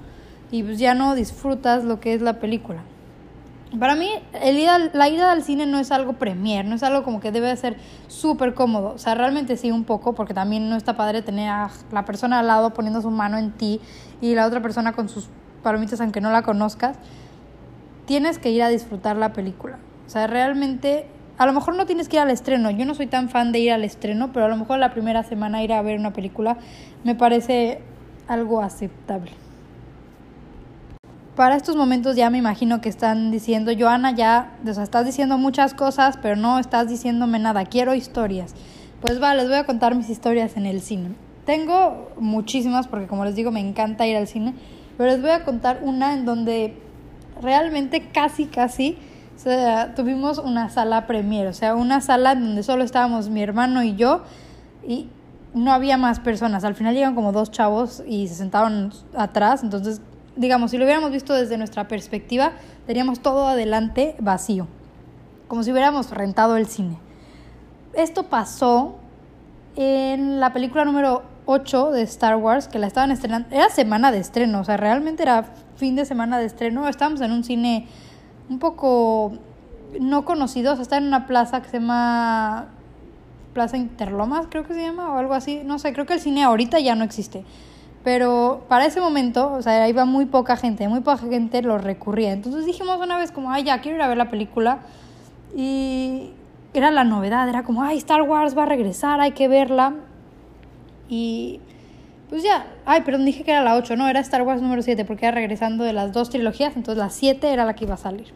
y 0.51 0.63
pues 0.63 0.79
ya 0.79 0.95
no 0.95 1.15
disfrutas 1.15 1.85
lo 1.85 2.01
que 2.01 2.13
es 2.13 2.21
la 2.21 2.41
película. 2.41 2.83
Para 3.79 3.95
mí, 3.95 4.09
el 4.33 4.91
la 4.93 5.07
ida 5.07 5.31
al 5.31 5.43
cine 5.43 5.65
no 5.65 5.79
es 5.79 5.91
algo 5.91 6.13
premier, 6.13 6.65
no 6.65 6.75
es 6.75 6.83
algo 6.83 7.03
como 7.03 7.21
que 7.21 7.31
debe 7.31 7.55
ser 7.55 7.77
súper 8.07 8.53
cómodo. 8.53 8.89
O 8.95 8.97
sea, 8.97 9.15
realmente 9.15 9.55
sí 9.55 9.71
un 9.71 9.85
poco, 9.85 10.13
porque 10.13 10.33
también 10.33 10.69
no 10.69 10.75
está 10.75 10.97
padre 10.97 11.21
tener 11.21 11.49
a 11.49 11.69
la 11.91 12.03
persona 12.03 12.39
al 12.39 12.47
lado 12.47 12.73
poniendo 12.73 13.01
su 13.01 13.09
mano 13.11 13.37
en 13.37 13.51
ti 13.51 13.79
y 14.19 14.35
la 14.35 14.45
otra 14.45 14.61
persona 14.61 14.91
con 14.91 15.07
sus 15.07 15.29
palomitas 15.63 16.01
aunque 16.01 16.19
no 16.19 16.31
la 16.31 16.41
conozcas. 16.41 16.97
Tienes 18.05 18.39
que 18.39 18.51
ir 18.51 18.61
a 18.61 18.67
disfrutar 18.67 19.15
la 19.15 19.31
película. 19.31 19.77
O 20.05 20.09
sea, 20.09 20.27
realmente, 20.27 21.07
a 21.37 21.45
lo 21.45 21.53
mejor 21.53 21.77
no 21.77 21.85
tienes 21.85 22.09
que 22.09 22.17
ir 22.17 22.21
al 22.21 22.31
estreno. 22.31 22.71
Yo 22.71 22.85
no 22.85 22.93
soy 22.93 23.07
tan 23.07 23.29
fan 23.29 23.53
de 23.53 23.59
ir 23.59 23.71
al 23.71 23.85
estreno, 23.85 24.33
pero 24.33 24.47
a 24.47 24.49
lo 24.49 24.57
mejor 24.57 24.79
la 24.79 24.91
primera 24.91 25.23
semana 25.23 25.63
ir 25.63 25.71
a 25.71 25.81
ver 25.81 25.97
una 25.97 26.11
película 26.11 26.57
me 27.05 27.15
parece 27.15 27.79
algo 28.27 28.61
aceptable. 28.61 29.31
Para 31.41 31.55
estos 31.55 31.75
momentos 31.75 32.15
ya 32.15 32.29
me 32.29 32.37
imagino 32.37 32.81
que 32.81 32.89
están 32.89 33.31
diciendo, 33.31 33.71
Joana, 33.75 34.11
ya, 34.11 34.51
o 34.63 34.71
sea, 34.75 34.83
estás 34.83 35.07
diciendo 35.07 35.39
muchas 35.39 35.73
cosas, 35.73 36.19
pero 36.21 36.35
no 36.35 36.59
estás 36.59 36.87
diciéndome 36.87 37.39
nada, 37.39 37.65
quiero 37.65 37.95
historias. 37.95 38.53
Pues 39.01 39.19
va, 39.19 39.33
les 39.33 39.47
voy 39.47 39.55
a 39.55 39.65
contar 39.65 39.95
mis 39.95 40.07
historias 40.11 40.55
en 40.55 40.67
el 40.67 40.81
cine. 40.81 41.15
Tengo 41.47 42.11
muchísimas 42.19 42.87
porque 42.87 43.07
como 43.07 43.25
les 43.25 43.33
digo 43.33 43.49
me 43.49 43.59
encanta 43.59 44.05
ir 44.05 44.17
al 44.17 44.27
cine, 44.27 44.53
pero 44.99 45.09
les 45.09 45.19
voy 45.19 45.31
a 45.31 45.43
contar 45.43 45.79
una 45.81 46.13
en 46.13 46.25
donde 46.25 46.77
realmente 47.41 48.09
casi, 48.09 48.45
casi 48.45 48.99
tuvimos 49.95 50.37
una 50.37 50.69
sala 50.69 51.07
premier, 51.07 51.47
o 51.47 51.53
sea, 51.53 51.73
una 51.73 52.01
sala 52.01 52.35
donde 52.35 52.61
solo 52.61 52.83
estábamos 52.83 53.29
mi 53.29 53.41
hermano 53.41 53.81
y 53.81 53.95
yo 53.95 54.21
y 54.87 55.07
no 55.55 55.71
había 55.71 55.97
más 55.97 56.19
personas. 56.19 56.63
Al 56.65 56.75
final 56.75 56.93
llegan 56.93 57.15
como 57.15 57.31
dos 57.31 57.49
chavos 57.49 58.03
y 58.07 58.27
se 58.27 58.35
sentaron 58.35 58.93
atrás, 59.17 59.63
entonces, 59.63 60.01
digamos, 60.35 60.71
si 60.71 60.77
lo 60.77 60.85
hubiéramos 60.85 61.11
visto 61.11 61.33
desde 61.33 61.57
nuestra 61.57 61.87
perspectiva, 61.87 62.53
teníamos 62.85 63.19
todo 63.19 63.47
adelante 63.47 64.15
vacío, 64.19 64.67
como 65.47 65.63
si 65.63 65.71
hubiéramos 65.71 66.11
rentado 66.11 66.57
el 66.57 66.67
cine. 66.67 66.97
Esto 67.93 68.23
pasó 68.23 68.95
en 69.75 70.39
la 70.39 70.53
película 70.53 70.85
número 70.85 71.23
8 71.45 71.91
de 71.91 72.03
Star 72.03 72.35
Wars, 72.37 72.67
que 72.67 72.79
la 72.79 72.87
estaban 72.87 73.11
estrenando, 73.11 73.49
era 73.51 73.69
semana 73.69 74.11
de 74.11 74.19
estreno, 74.19 74.61
o 74.61 74.63
sea, 74.63 74.77
realmente 74.77 75.23
era 75.23 75.45
fin 75.75 75.95
de 75.95 76.05
semana 76.05 76.39
de 76.39 76.45
estreno, 76.45 76.87
estábamos 76.87 77.21
en 77.21 77.31
un 77.31 77.43
cine 77.43 77.87
un 78.49 78.59
poco 78.59 79.33
no 79.99 80.25
conocidos. 80.25 80.79
Está 80.79 80.97
en 80.97 81.07
una 81.07 81.27
plaza 81.27 81.61
que 81.61 81.69
se 81.69 81.79
llama 81.79 82.67
Plaza 83.53 83.77
Interlomas, 83.77 84.47
creo 84.49 84.65
que 84.65 84.73
se 84.73 84.81
llama, 84.81 85.13
o 85.13 85.17
algo 85.17 85.33
así. 85.33 85.61
No 85.65 85.79
sé, 85.79 85.93
creo 85.93 86.05
que 86.05 86.13
el 86.13 86.19
cine 86.19 86.43
ahorita 86.43 86.79
ya 86.79 86.95
no 86.95 87.03
existe. 87.03 87.43
Pero 88.03 88.65
para 88.67 88.85
ese 88.85 88.99
momento, 88.99 89.51
o 89.53 89.61
sea, 89.61 89.87
iba 89.87 90.05
muy 90.05 90.25
poca 90.25 90.57
gente, 90.57 90.87
muy 90.87 91.01
poca 91.01 91.17
gente 91.17 91.61
lo 91.61 91.77
recurría. 91.77 92.31
Entonces 92.31 92.65
dijimos 92.65 92.99
una 92.99 93.17
vez 93.17 93.31
como, 93.31 93.51
ay, 93.51 93.63
ya 93.63 93.79
quiero 93.81 93.97
ir 93.97 94.01
a 94.01 94.07
ver 94.07 94.17
la 94.17 94.29
película. 94.29 94.79
Y 95.55 96.31
era 96.73 96.89
la 96.89 97.03
novedad, 97.03 97.47
era 97.47 97.63
como, 97.63 97.83
ay, 97.83 97.97
Star 97.97 98.21
Wars 98.23 98.57
va 98.57 98.63
a 98.63 98.65
regresar, 98.65 99.19
hay 99.21 99.31
que 99.31 99.47
verla. 99.47 99.93
Y 101.09 101.59
pues 102.29 102.43
ya, 102.43 102.65
ay, 102.85 103.01
perdón, 103.01 103.25
dije 103.25 103.43
que 103.43 103.51
era 103.51 103.61
la 103.61 103.75
8, 103.75 103.97
no, 103.97 104.07
era 104.07 104.21
Star 104.21 104.43
Wars 104.43 104.61
número 104.61 104.81
7, 104.81 105.03
porque 105.03 105.25
era 105.25 105.35
regresando 105.35 105.83
de 105.83 105.91
las 105.91 106.13
dos 106.13 106.29
trilogías, 106.29 106.77
entonces 106.77 106.97
la 106.97 107.09
7 107.09 107.51
era 107.51 107.65
la 107.65 107.75
que 107.75 107.83
iba 107.83 107.95
a 107.95 107.97
salir. 107.97 108.27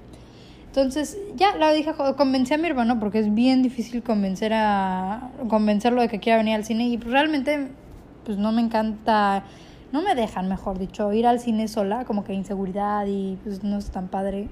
Entonces, 0.67 1.17
ya 1.38 1.55
la 1.55 1.72
dije, 1.72 1.93
convencí 2.17 2.53
a 2.53 2.57
mi 2.57 2.67
hermano, 2.67 3.00
porque 3.00 3.19
es 3.19 3.34
bien 3.34 3.63
difícil 3.63 4.03
convencer 4.03 4.51
a 4.53 5.29
convencerlo 5.48 6.01
de 6.01 6.10
que 6.10 6.19
quiera 6.19 6.38
venir 6.38 6.55
al 6.55 6.65
cine, 6.65 6.89
y 6.89 6.98
pues 6.98 7.10
realmente, 7.10 7.69
pues 8.25 8.38
no 8.38 8.51
me 8.51 8.62
encanta, 8.62 9.44
no 9.91 10.01
me 10.01 10.15
dejan, 10.15 10.50
mejor 10.50 10.77
dicho, 10.77 11.12
ir 11.13 11.27
al 11.27 11.39
cine 11.39 11.67
sola, 11.67 12.05
como 12.05 12.24
que 12.24 12.34
inseguridad 12.34 13.05
y 13.05 13.38
pues 13.44 13.63
no 13.63 13.77
es 13.77 13.89
tan 13.91 14.08
padre 14.08 14.50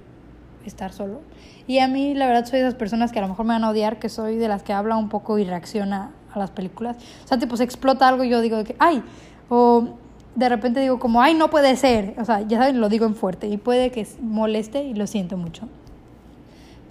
estar 0.66 0.94
solo. 0.94 1.22
Y 1.68 1.80
a 1.80 1.88
mí, 1.88 2.14
la 2.14 2.28
verdad, 2.28 2.46
soy 2.46 2.60
de 2.60 2.68
esas 2.68 2.76
personas 2.76 3.12
que 3.12 3.20
a 3.20 3.22
lo 3.22 3.28
mejor 3.28 3.46
me 3.46 3.54
van 3.54 3.64
a 3.64 3.70
odiar, 3.70 4.00
que 4.00 4.10
soy 4.10 4.38
de 4.38 4.48
las 4.48 4.64
que 4.64 4.74
habla 4.74 4.96
un 4.96 5.10
poco 5.10 5.38
y 5.38 5.44
reacciona 5.44 6.12
a 6.34 6.40
las 6.40 6.52
películas. 6.52 6.98
O 7.24 7.28
sea, 7.28 7.38
tipo, 7.38 7.58
se 7.58 7.64
explota 7.64 8.08
algo 8.08 8.24
y 8.24 8.30
yo 8.30 8.42
digo 8.42 8.64
que, 8.64 8.76
ay, 8.80 9.04
o 9.50 9.90
de 10.36 10.50
repente 10.50 10.80
digo 10.80 11.00
como, 11.00 11.22
ay, 11.22 11.34
no 11.34 11.50
puede 11.50 11.76
ser. 11.76 12.16
O 12.20 12.26
sea, 12.26 12.42
ya 12.42 12.60
saben, 12.60 12.80
lo 12.80 12.90
digo 12.90 13.06
en 13.06 13.16
fuerte 13.16 13.48
y 13.48 13.58
puede 13.58 13.92
que 13.92 14.08
moleste 14.22 14.84
y 14.84 14.94
lo 14.94 15.08
siento 15.08 15.38
mucho. 15.38 15.68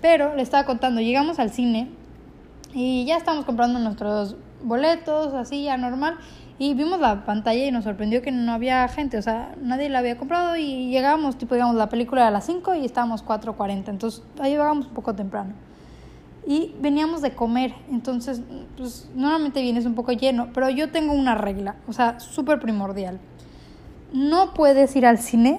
Pero 0.00 0.34
le 0.34 0.42
estaba 0.42 0.64
contando, 0.64 1.00
llegamos 1.00 1.38
al 1.38 1.50
cine 1.50 1.88
y 2.74 3.04
ya 3.04 3.16
estamos 3.16 3.44
comprando 3.44 3.78
nuestros 3.78 4.36
boletos, 4.62 5.34
así 5.34 5.64
ya 5.64 5.76
normal. 5.76 6.16
Y 6.62 6.74
vimos 6.74 7.00
la 7.00 7.24
pantalla 7.24 7.66
y 7.66 7.72
nos 7.72 7.82
sorprendió 7.82 8.22
que 8.22 8.30
no 8.30 8.52
había 8.52 8.86
gente, 8.86 9.18
o 9.18 9.22
sea, 9.22 9.52
nadie 9.60 9.88
la 9.88 9.98
había 9.98 10.16
comprado 10.16 10.56
y 10.56 10.90
llegábamos, 10.90 11.36
tipo, 11.36 11.56
digamos, 11.56 11.74
la 11.74 11.88
película 11.88 12.20
era 12.20 12.28
a 12.28 12.30
las 12.30 12.46
5 12.46 12.76
y 12.76 12.84
estábamos 12.84 13.26
4.40, 13.26 13.88
entonces 13.88 14.22
ahí 14.38 14.52
llegábamos 14.52 14.86
un 14.86 14.94
poco 14.94 15.12
temprano. 15.12 15.54
Y 16.46 16.76
veníamos 16.80 17.20
de 17.20 17.32
comer, 17.32 17.74
entonces, 17.90 18.42
pues 18.76 19.10
normalmente 19.16 19.60
vienes 19.60 19.86
un 19.86 19.96
poco 19.96 20.12
lleno, 20.12 20.50
pero 20.54 20.70
yo 20.70 20.92
tengo 20.92 21.14
una 21.14 21.34
regla, 21.34 21.74
o 21.88 21.92
sea, 21.92 22.20
súper 22.20 22.60
primordial. 22.60 23.18
No 24.12 24.54
puedes 24.54 24.94
ir 24.94 25.04
al 25.04 25.18
cine 25.18 25.58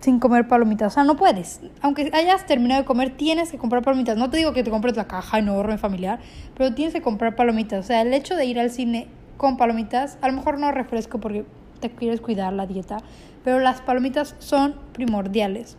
sin 0.00 0.18
comer 0.18 0.48
palomitas. 0.48 0.94
O 0.94 0.94
sea, 0.94 1.04
no 1.04 1.14
puedes. 1.14 1.60
Aunque 1.80 2.10
hayas 2.12 2.44
terminado 2.44 2.80
de 2.80 2.86
comer, 2.86 3.16
tienes 3.16 3.52
que 3.52 3.58
comprar 3.58 3.82
palomitas. 3.82 4.16
No 4.16 4.30
te 4.30 4.38
digo 4.38 4.52
que 4.52 4.64
te 4.64 4.70
compres 4.70 4.96
la 4.96 5.06
caja 5.06 5.38
enorme 5.38 5.78
familiar, 5.78 6.18
pero 6.56 6.74
tienes 6.74 6.92
que 6.92 7.02
comprar 7.02 7.36
palomitas. 7.36 7.84
O 7.84 7.86
sea, 7.86 8.02
el 8.02 8.12
hecho 8.12 8.34
de 8.34 8.46
ir 8.46 8.58
al 8.58 8.70
cine 8.70 9.06
con 9.38 9.56
palomitas, 9.56 10.18
a 10.20 10.28
lo 10.28 10.34
mejor 10.34 10.58
no 10.58 10.70
refresco 10.70 11.18
porque 11.18 11.46
te 11.80 11.90
quieres 11.90 12.20
cuidar 12.20 12.52
la 12.52 12.66
dieta, 12.66 12.98
pero 13.42 13.58
las 13.60 13.80
palomitas 13.80 14.36
son 14.38 14.74
primordiales. 14.92 15.78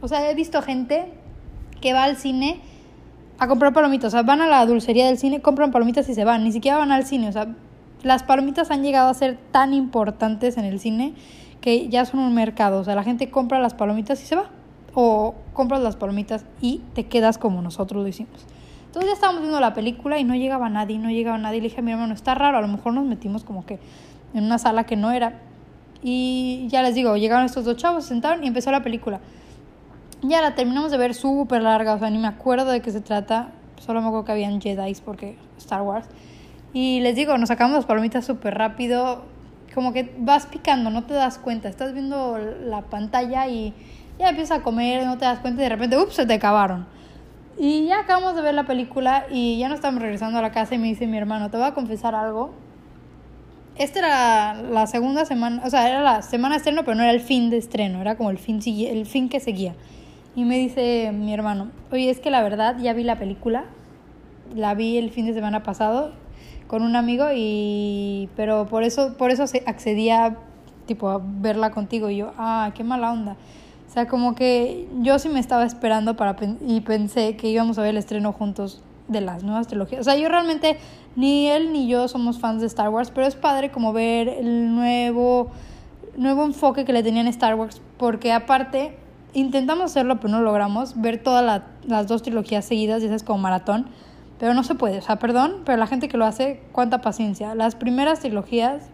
O 0.00 0.08
sea, 0.08 0.28
he 0.28 0.34
visto 0.34 0.60
gente 0.62 1.12
que 1.80 1.92
va 1.92 2.02
al 2.02 2.16
cine 2.16 2.60
a 3.38 3.46
comprar 3.46 3.72
palomitas. 3.72 4.08
O 4.08 4.10
sea, 4.10 4.22
van 4.22 4.40
a 4.40 4.48
la 4.48 4.66
dulcería 4.66 5.06
del 5.06 5.18
cine, 5.18 5.40
compran 5.40 5.70
palomitas 5.70 6.08
y 6.08 6.14
se 6.14 6.24
van. 6.24 6.42
Ni 6.42 6.50
siquiera 6.50 6.78
van 6.78 6.90
al 6.90 7.04
cine. 7.04 7.28
O 7.28 7.32
sea, 7.32 7.54
las 8.02 8.22
palomitas 8.22 8.70
han 8.70 8.82
llegado 8.82 9.08
a 9.08 9.14
ser 9.14 9.38
tan 9.50 9.72
importantes 9.72 10.56
en 10.56 10.64
el 10.64 10.80
cine 10.80 11.14
que 11.60 11.88
ya 11.88 12.04
son 12.04 12.20
un 12.20 12.34
mercado, 12.34 12.80
o 12.80 12.84
sea, 12.84 12.94
la 12.94 13.02
gente 13.02 13.30
compra 13.30 13.58
las 13.58 13.72
palomitas 13.72 14.22
y 14.22 14.26
se 14.26 14.36
va, 14.36 14.50
o 14.92 15.34
compras 15.54 15.80
las 15.80 15.96
palomitas 15.96 16.44
y 16.60 16.82
te 16.92 17.06
quedas 17.06 17.38
como 17.38 17.62
nosotros 17.62 18.02
lo 18.02 18.06
hicimos. 18.06 18.46
Entonces 18.94 19.10
ya 19.10 19.14
estábamos 19.14 19.40
viendo 19.40 19.58
la 19.58 19.74
película 19.74 20.20
y 20.20 20.24
no 20.24 20.36
llegaba 20.36 20.68
nadie, 20.68 21.00
no 21.00 21.10
llegaba 21.10 21.36
nadie, 21.36 21.60
le 21.60 21.64
dije 21.64 21.80
a 21.80 21.82
mi 21.82 21.90
hermano, 21.90 22.14
está 22.14 22.36
raro, 22.36 22.58
a 22.58 22.60
lo 22.60 22.68
mejor 22.68 22.92
nos 22.92 23.04
metimos 23.04 23.42
como 23.42 23.66
que 23.66 23.80
en 24.34 24.44
una 24.44 24.56
sala 24.56 24.84
que 24.84 24.94
no 24.94 25.10
era. 25.10 25.40
Y 26.00 26.68
ya 26.68 26.80
les 26.80 26.94
digo, 26.94 27.16
llegaron 27.16 27.44
estos 27.44 27.64
dos 27.64 27.76
chavos, 27.76 28.04
se 28.04 28.10
sentaron 28.10 28.44
y 28.44 28.46
empezó 28.46 28.70
la 28.70 28.84
película. 28.84 29.18
Ya 30.22 30.40
la 30.40 30.54
terminamos 30.54 30.92
de 30.92 30.98
ver 30.98 31.12
súper 31.12 31.62
larga, 31.62 31.94
o 31.94 31.98
sea, 31.98 32.08
ni 32.08 32.18
me 32.18 32.28
acuerdo 32.28 32.70
de 32.70 32.82
qué 32.82 32.92
se 32.92 33.00
trata, 33.00 33.48
solo 33.84 34.00
me 34.00 34.06
acuerdo 34.06 34.26
que 34.26 34.30
habían 34.30 34.60
Jedi 34.60 34.94
porque 35.04 35.36
Star 35.58 35.82
Wars. 35.82 36.06
Y 36.72 37.00
les 37.00 37.16
digo, 37.16 37.36
nos 37.36 37.48
sacamos 37.48 37.74
las 37.74 37.86
palomitas 37.86 38.24
súper 38.24 38.54
rápido, 38.54 39.24
como 39.74 39.92
que 39.92 40.14
vas 40.18 40.46
picando, 40.46 40.90
no 40.90 41.02
te 41.02 41.14
das 41.14 41.38
cuenta, 41.38 41.68
estás 41.68 41.94
viendo 41.94 42.38
la 42.38 42.82
pantalla 42.82 43.48
y 43.48 43.74
ya 44.20 44.28
empiezas 44.28 44.60
a 44.60 44.62
comer, 44.62 45.04
no 45.04 45.18
te 45.18 45.24
das 45.24 45.40
cuenta 45.40 45.62
y 45.62 45.64
de 45.64 45.70
repente, 45.70 45.98
ups, 45.98 46.14
se 46.14 46.26
te 46.26 46.34
acabaron. 46.34 46.94
Y 47.56 47.86
ya 47.86 48.00
acabamos 48.00 48.34
de 48.34 48.42
ver 48.42 48.54
la 48.54 48.64
película 48.64 49.26
y 49.30 49.58
ya 49.58 49.68
nos 49.68 49.76
estamos 49.76 50.02
regresando 50.02 50.38
a 50.38 50.42
la 50.42 50.50
casa 50.50 50.74
y 50.74 50.78
me 50.78 50.88
dice 50.88 51.06
mi 51.06 51.16
hermano, 51.16 51.50
te 51.50 51.56
voy 51.56 51.66
a 51.66 51.74
confesar 51.74 52.14
algo. 52.14 52.52
Esta 53.76 53.98
era 53.98 54.54
la 54.62 54.86
segunda 54.86 55.24
semana, 55.24 55.62
o 55.64 55.70
sea, 55.70 55.88
era 55.88 56.00
la 56.00 56.22
semana 56.22 56.54
de 56.54 56.58
estreno, 56.58 56.84
pero 56.84 56.96
no 56.96 57.02
era 57.02 57.12
el 57.12 57.20
fin 57.20 57.50
de 57.50 57.56
estreno, 57.56 58.00
era 58.00 58.16
como 58.16 58.30
el 58.30 58.38
fin, 58.38 58.60
el 58.66 59.06
fin 59.06 59.28
que 59.28 59.40
seguía. 59.40 59.74
Y 60.36 60.44
me 60.44 60.58
dice 60.58 61.12
mi 61.12 61.32
hermano, 61.32 61.70
oye, 61.92 62.10
es 62.10 62.20
que 62.20 62.30
la 62.30 62.42
verdad 62.42 62.76
ya 62.80 62.92
vi 62.92 63.04
la 63.04 63.18
película, 63.18 63.64
la 64.54 64.74
vi 64.74 64.98
el 64.98 65.10
fin 65.10 65.26
de 65.26 65.34
semana 65.34 65.62
pasado 65.62 66.12
con 66.66 66.82
un 66.82 66.96
amigo 66.96 67.26
y 67.34 68.28
pero 68.36 68.66
por 68.66 68.84
eso 68.84 69.16
por 69.16 69.30
eso 69.30 69.44
accedía 69.66 70.38
tipo 70.86 71.08
a 71.08 71.20
verla 71.22 71.70
contigo 71.70 72.10
y 72.10 72.16
yo 72.16 72.32
ah 72.38 72.72
qué 72.74 72.84
mala 72.84 73.12
onda 73.12 73.36
o 73.94 73.96
sea 73.96 74.08
como 74.08 74.34
que 74.34 74.88
yo 75.02 75.20
sí 75.20 75.28
me 75.28 75.38
estaba 75.38 75.64
esperando 75.64 76.16
para 76.16 76.34
y 76.66 76.80
pensé 76.80 77.36
que 77.36 77.48
íbamos 77.48 77.78
a 77.78 77.82
ver 77.82 77.90
el 77.90 77.98
estreno 77.98 78.32
juntos 78.32 78.82
de 79.06 79.20
las 79.20 79.44
nuevas 79.44 79.68
trilogías 79.68 80.00
o 80.00 80.02
sea 80.02 80.16
yo 80.16 80.28
realmente 80.28 80.78
ni 81.14 81.46
él 81.46 81.72
ni 81.72 81.86
yo 81.86 82.08
somos 82.08 82.40
fans 82.40 82.60
de 82.60 82.66
Star 82.66 82.88
Wars 82.88 83.12
pero 83.14 83.28
es 83.28 83.36
padre 83.36 83.70
como 83.70 83.92
ver 83.92 84.26
el 84.26 84.74
nuevo 84.74 85.52
nuevo 86.16 86.44
enfoque 86.44 86.84
que 86.84 86.92
le 86.92 87.04
tenían 87.04 87.28
Star 87.28 87.54
Wars 87.54 87.80
porque 87.96 88.32
aparte 88.32 88.98
intentamos 89.32 89.92
hacerlo 89.92 90.16
pero 90.16 90.30
no 90.30 90.40
logramos 90.40 91.00
ver 91.00 91.22
todas 91.22 91.62
las 91.86 92.08
dos 92.08 92.22
trilogías 92.22 92.64
seguidas 92.64 93.00
y 93.04 93.06
es 93.06 93.22
como 93.22 93.38
maratón 93.38 93.86
pero 94.40 94.52
no 94.52 94.64
se 94.64 94.74
puede, 94.74 94.98
o 94.98 95.00
sea, 95.02 95.16
perdón, 95.16 95.62
pero 95.64 95.78
la 95.78 95.86
gente 95.86 96.08
que 96.08 96.16
lo 96.16 96.24
hace, 96.24 96.60
cuánta 96.72 97.00
paciencia. 97.00 97.54
Las 97.54 97.76
primeras 97.76 98.18
trilogías 98.18 98.90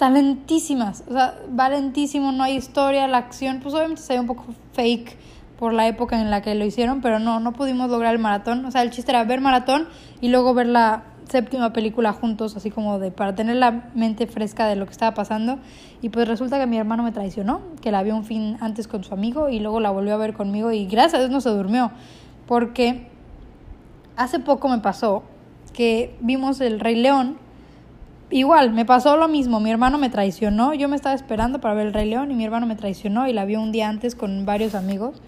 están 0.00 0.14
lentísimas, 0.14 1.04
o 1.10 1.12
sea, 1.12 1.34
va 1.58 1.68
lentísimo, 1.68 2.32
no 2.32 2.42
hay 2.42 2.56
historia, 2.56 3.06
la 3.06 3.18
acción, 3.18 3.60
pues 3.60 3.74
obviamente 3.74 4.00
se 4.00 4.14
ve 4.14 4.20
un 4.20 4.28
poco 4.28 4.46
fake 4.72 5.14
por 5.58 5.74
la 5.74 5.86
época 5.88 6.18
en 6.18 6.30
la 6.30 6.40
que 6.40 6.54
lo 6.54 6.64
hicieron, 6.64 7.02
pero 7.02 7.18
no, 7.18 7.38
no 7.38 7.52
pudimos 7.52 7.90
lograr 7.90 8.14
el 8.14 8.18
maratón. 8.18 8.64
O 8.64 8.70
sea, 8.70 8.80
el 8.80 8.88
chiste 8.88 9.12
era 9.12 9.24
ver 9.24 9.42
maratón 9.42 9.88
y 10.22 10.30
luego 10.30 10.54
ver 10.54 10.68
la 10.68 11.02
séptima 11.28 11.74
película 11.74 12.14
juntos, 12.14 12.56
así 12.56 12.70
como 12.70 12.98
de 12.98 13.10
para 13.10 13.34
tener 13.34 13.56
la 13.56 13.90
mente 13.94 14.26
fresca 14.26 14.66
de 14.68 14.76
lo 14.76 14.86
que 14.86 14.92
estaba 14.92 15.12
pasando. 15.12 15.58
Y 16.00 16.08
pues 16.08 16.26
resulta 16.26 16.58
que 16.58 16.66
mi 16.66 16.78
hermano 16.78 17.02
me 17.02 17.12
traicionó, 17.12 17.60
que 17.82 17.92
la 17.92 18.02
vio 18.02 18.16
un 18.16 18.24
fin 18.24 18.56
antes 18.60 18.88
con 18.88 19.04
su 19.04 19.12
amigo 19.12 19.50
y 19.50 19.60
luego 19.60 19.80
la 19.80 19.90
volvió 19.90 20.14
a 20.14 20.16
ver 20.16 20.32
conmigo 20.32 20.72
y 20.72 20.86
gracias 20.86 21.16
a 21.16 21.18
Dios 21.18 21.30
no 21.30 21.42
se 21.42 21.50
durmió, 21.50 21.90
porque 22.46 23.06
hace 24.16 24.38
poco 24.38 24.70
me 24.70 24.78
pasó 24.78 25.24
que 25.74 26.16
vimos 26.22 26.62
el 26.62 26.80
Rey 26.80 26.96
León. 26.96 27.49
Igual, 28.32 28.72
me 28.72 28.84
pasó 28.84 29.16
lo 29.16 29.26
mismo. 29.26 29.58
Mi 29.58 29.72
hermano 29.72 29.98
me 29.98 30.08
traicionó. 30.08 30.72
Yo 30.72 30.88
me 30.88 30.94
estaba 30.94 31.16
esperando 31.16 31.60
para 31.60 31.74
ver 31.74 31.88
el 31.88 31.92
Rey 31.92 32.08
León 32.08 32.30
y 32.30 32.34
mi 32.34 32.44
hermano 32.44 32.64
me 32.64 32.76
traicionó 32.76 33.26
y 33.26 33.32
la 33.32 33.44
vio 33.44 33.60
un 33.60 33.72
día 33.72 33.88
antes 33.88 34.14
con 34.14 34.46
varios 34.46 34.76
amigos. 34.76 35.20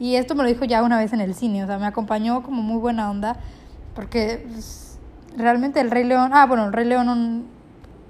Y 0.00 0.14
esto 0.14 0.34
me 0.34 0.44
lo 0.44 0.48
dijo 0.48 0.64
ya 0.64 0.82
una 0.82 0.96
vez 0.96 1.12
en 1.12 1.20
el 1.20 1.34
cine. 1.34 1.64
O 1.64 1.66
sea, 1.66 1.78
me 1.78 1.86
acompañó 1.86 2.42
como 2.42 2.62
muy 2.62 2.78
buena 2.78 3.10
onda. 3.10 3.36
Porque 3.94 4.46
pues, 4.50 4.98
realmente 5.36 5.80
el 5.80 5.90
Rey 5.90 6.04
León. 6.04 6.30
Ah, 6.32 6.46
bueno, 6.46 6.64
el 6.64 6.72
Rey 6.72 6.86
León. 6.86 7.46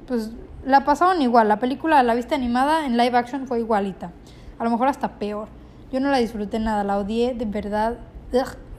pues 0.07 0.31
la 0.65 0.85
pasaron 0.85 1.21
igual. 1.21 1.49
La 1.49 1.59
película, 1.59 2.01
la 2.05 2.15
vista 2.15 2.37
animada 2.37 2.87
en 2.87 2.97
live 2.97 3.19
action 3.19 3.49
fue 3.49 3.59
igualita. 3.59 4.13
A 4.61 4.65
lo 4.65 4.71
mejor 4.71 4.87
hasta 4.87 5.19
peor. 5.19 5.49
Yo 5.91 5.99
no 5.99 6.11
la 6.11 6.19
disfruté 6.19 6.61
nada. 6.61 6.85
La 6.85 6.99
odié 6.99 7.35
de 7.35 7.45
verdad. 7.45 7.99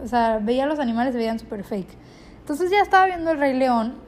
O 0.01 0.07
sea, 0.07 0.39
veía 0.41 0.65
los 0.67 0.79
animales, 0.79 1.15
veían 1.15 1.37
súper 1.37 1.65
fake. 1.65 1.97
Entonces 2.39 2.71
ya 2.71 2.79
estaba 2.79 3.07
viendo 3.07 3.31
El 3.31 3.39
Rey 3.39 3.57
León 3.57 4.07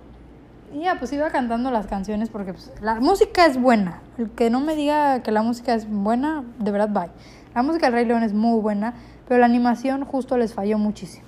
y 0.73 0.81
ya 0.81 0.95
pues 0.99 1.11
iba 1.13 1.29
cantando 1.29 1.71
las 1.71 1.87
canciones 1.87 2.29
porque 2.29 2.53
pues, 2.53 2.71
la 2.81 2.95
música 2.95 3.45
es 3.45 3.59
buena. 3.59 4.01
El 4.17 4.29
que 4.29 4.49
no 4.49 4.59
me 4.59 4.75
diga 4.75 5.21
que 5.21 5.31
la 5.31 5.41
música 5.41 5.73
es 5.73 5.89
buena, 5.89 6.43
de 6.59 6.71
verdad, 6.71 6.89
bye. 6.89 7.11
La 7.53 7.63
música 7.63 7.87
del 7.87 7.93
Rey 7.93 8.05
León 8.05 8.23
es 8.23 8.33
muy 8.33 8.59
buena, 8.61 8.93
pero 9.27 9.39
la 9.39 9.45
animación 9.45 10.05
justo 10.05 10.37
les 10.37 10.53
falló 10.53 10.77
muchísimo. 10.77 11.25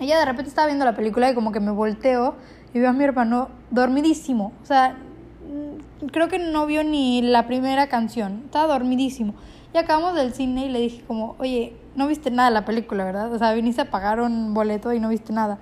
Ya 0.00 0.18
de 0.18 0.24
repente 0.24 0.48
estaba 0.48 0.66
viendo 0.66 0.84
la 0.84 0.94
película 0.94 1.30
y 1.30 1.34
como 1.34 1.52
que 1.52 1.60
me 1.60 1.70
volteo 1.70 2.34
y 2.74 2.78
veo 2.78 2.90
a 2.90 2.92
mi 2.92 3.04
hermano 3.04 3.48
dormidísimo. 3.70 4.52
O 4.62 4.66
sea, 4.66 4.90
mm, 4.90 6.06
creo 6.06 6.28
que 6.28 6.38
no 6.38 6.66
vio 6.66 6.84
ni 6.84 7.22
la 7.22 7.46
primera 7.46 7.88
canción. 7.88 8.42
Estaba 8.44 8.72
dormidísimo. 8.72 9.34
Y 9.74 9.78
acabamos 9.78 10.14
del 10.14 10.34
cine 10.34 10.66
y 10.66 10.68
le 10.68 10.80
dije 10.80 11.02
como, 11.06 11.36
oye, 11.38 11.74
no 11.94 12.06
viste 12.06 12.30
nada 12.30 12.48
de 12.50 12.54
la 12.54 12.64
película, 12.64 13.04
¿verdad? 13.04 13.32
O 13.32 13.38
sea, 13.38 13.52
viniste 13.52 13.82
a 13.82 13.90
pagar 13.90 14.20
un 14.20 14.54
boleto 14.54 14.92
y 14.92 15.00
no 15.00 15.08
viste 15.08 15.32
nada. 15.32 15.58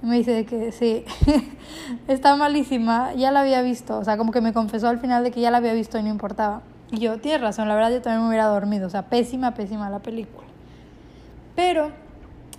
Me 0.00 0.16
dice 0.16 0.44
que 0.46 0.70
sí, 0.70 1.04
está 2.08 2.36
malísima, 2.36 3.14
ya 3.14 3.32
la 3.32 3.40
había 3.40 3.62
visto. 3.62 3.98
O 3.98 4.04
sea, 4.04 4.16
como 4.16 4.32
que 4.32 4.40
me 4.40 4.52
confesó 4.52 4.88
al 4.88 5.00
final 5.00 5.24
de 5.24 5.30
que 5.30 5.40
ya 5.40 5.50
la 5.50 5.58
había 5.58 5.72
visto 5.72 5.98
y 5.98 6.02
no 6.02 6.08
importaba. 6.08 6.62
Y 6.90 6.98
yo, 6.98 7.18
tienes 7.20 7.40
razón, 7.40 7.68
la 7.68 7.74
verdad 7.74 7.90
yo 7.90 8.00
también 8.00 8.22
me 8.22 8.28
hubiera 8.28 8.46
dormido. 8.46 8.86
O 8.86 8.90
sea, 8.90 9.02
pésima, 9.02 9.54
pésima 9.54 9.90
la 9.90 9.98
película. 9.98 10.46
Pero 11.56 11.90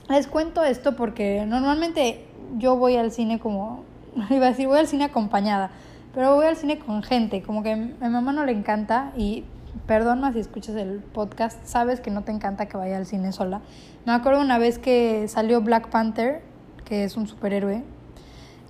les 0.09 0.27
cuento 0.27 0.63
esto 0.63 0.95
porque 0.95 1.45
normalmente 1.45 2.25
yo 2.57 2.75
voy 2.75 2.97
al 2.97 3.11
cine 3.11 3.39
como, 3.39 3.85
iba 4.29 4.47
a 4.47 4.49
decir, 4.49 4.67
voy 4.67 4.79
al 4.79 4.87
cine 4.87 5.05
acompañada, 5.05 5.71
pero 6.13 6.35
voy 6.35 6.45
al 6.45 6.57
cine 6.57 6.79
con 6.79 7.03
gente, 7.03 7.41
como 7.41 7.63
que 7.63 7.71
a 7.71 7.75
mi 7.75 8.09
mamá 8.09 8.33
no 8.33 8.45
le 8.45 8.51
encanta 8.51 9.13
y 9.15 9.45
perdón 9.85 10.21
si 10.33 10.39
escuchas 10.39 10.75
el 10.75 10.99
podcast, 10.99 11.63
sabes 11.65 12.01
que 12.01 12.11
no 12.11 12.23
te 12.23 12.31
encanta 12.31 12.65
que 12.67 12.77
vaya 12.77 12.97
al 12.97 13.05
cine 13.05 13.31
sola. 13.31 13.61
Me 14.05 14.11
acuerdo 14.11 14.41
una 14.41 14.57
vez 14.57 14.79
que 14.79 15.27
salió 15.27 15.61
Black 15.61 15.89
Panther, 15.89 16.41
que 16.89 17.05
es 17.05 17.15
un 17.15 17.27
superhéroe, 17.27 17.83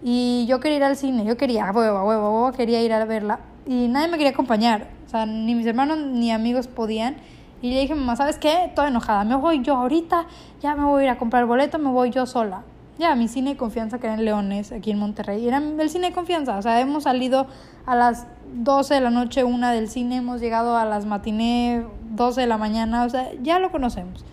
y 0.03 0.45
yo 0.47 0.59
quería 0.59 0.77
ir 0.77 0.83
al 0.83 0.95
cine, 0.95 1.25
yo 1.25 1.37
quería, 1.37 1.71
huevo, 1.71 2.05
huevo, 2.05 2.29
huevo, 2.29 2.51
quería 2.51 2.81
ir 2.83 2.93
a 2.93 3.03
verla, 3.05 3.39
y 3.65 3.87
nadie 3.87 4.07
me 4.07 4.17
quería 4.17 4.31
acompañar, 4.31 4.87
o 5.07 5.09
sea, 5.09 5.25
ni 5.25 5.55
mis 5.55 5.65
hermanos 5.65 5.97
ni 5.97 6.31
amigos 6.31 6.67
podían. 6.67 7.15
Y 7.61 7.73
le 7.73 7.81
dije, 7.81 7.93
mamá, 7.93 8.15
¿sabes 8.15 8.37
qué? 8.37 8.71
Toda 8.73 8.87
enojada, 8.87 9.25
me 9.25 9.35
voy 9.35 9.61
yo 9.61 9.75
ahorita, 9.75 10.27
ya 10.61 10.75
me 10.75 10.85
voy 10.85 11.01
a 11.01 11.03
ir 11.05 11.09
a 11.09 11.17
comprar 11.17 11.45
boleto, 11.45 11.77
me 11.77 11.89
voy 11.89 12.09
yo 12.09 12.25
sola. 12.25 12.63
Ya, 12.97 13.15
mi 13.15 13.27
cine 13.27 13.51
de 13.51 13.57
confianza 13.57 13.99
que 13.99 14.07
era 14.07 14.15
en 14.15 14.23
Leones, 14.23 14.71
aquí 14.71 14.91
en 14.91 14.99
Monterrey, 14.99 15.45
era 15.45 15.57
el 15.57 15.89
cine 15.89 16.07
de 16.07 16.13
confianza, 16.13 16.57
o 16.57 16.61
sea, 16.61 16.79
hemos 16.79 17.03
salido 17.03 17.47
a 17.85 17.95
las 17.95 18.27
12 18.53 18.93
de 18.93 19.01
la 19.01 19.09
noche, 19.09 19.43
una 19.43 19.71
del 19.71 19.89
cine, 19.89 20.17
hemos 20.17 20.41
llegado 20.41 20.77
a 20.77 20.85
las 20.85 21.05
matiné 21.05 21.85
12 22.11 22.41
de 22.41 22.47
la 22.47 22.57
mañana, 22.57 23.03
o 23.03 23.09
sea, 23.09 23.29
ya 23.41 23.59
lo 23.59 23.71
conocemos. 23.71 24.23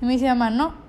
Y 0.00 0.06
me 0.06 0.12
dice 0.12 0.26
mamá, 0.28 0.50
no. 0.50 0.83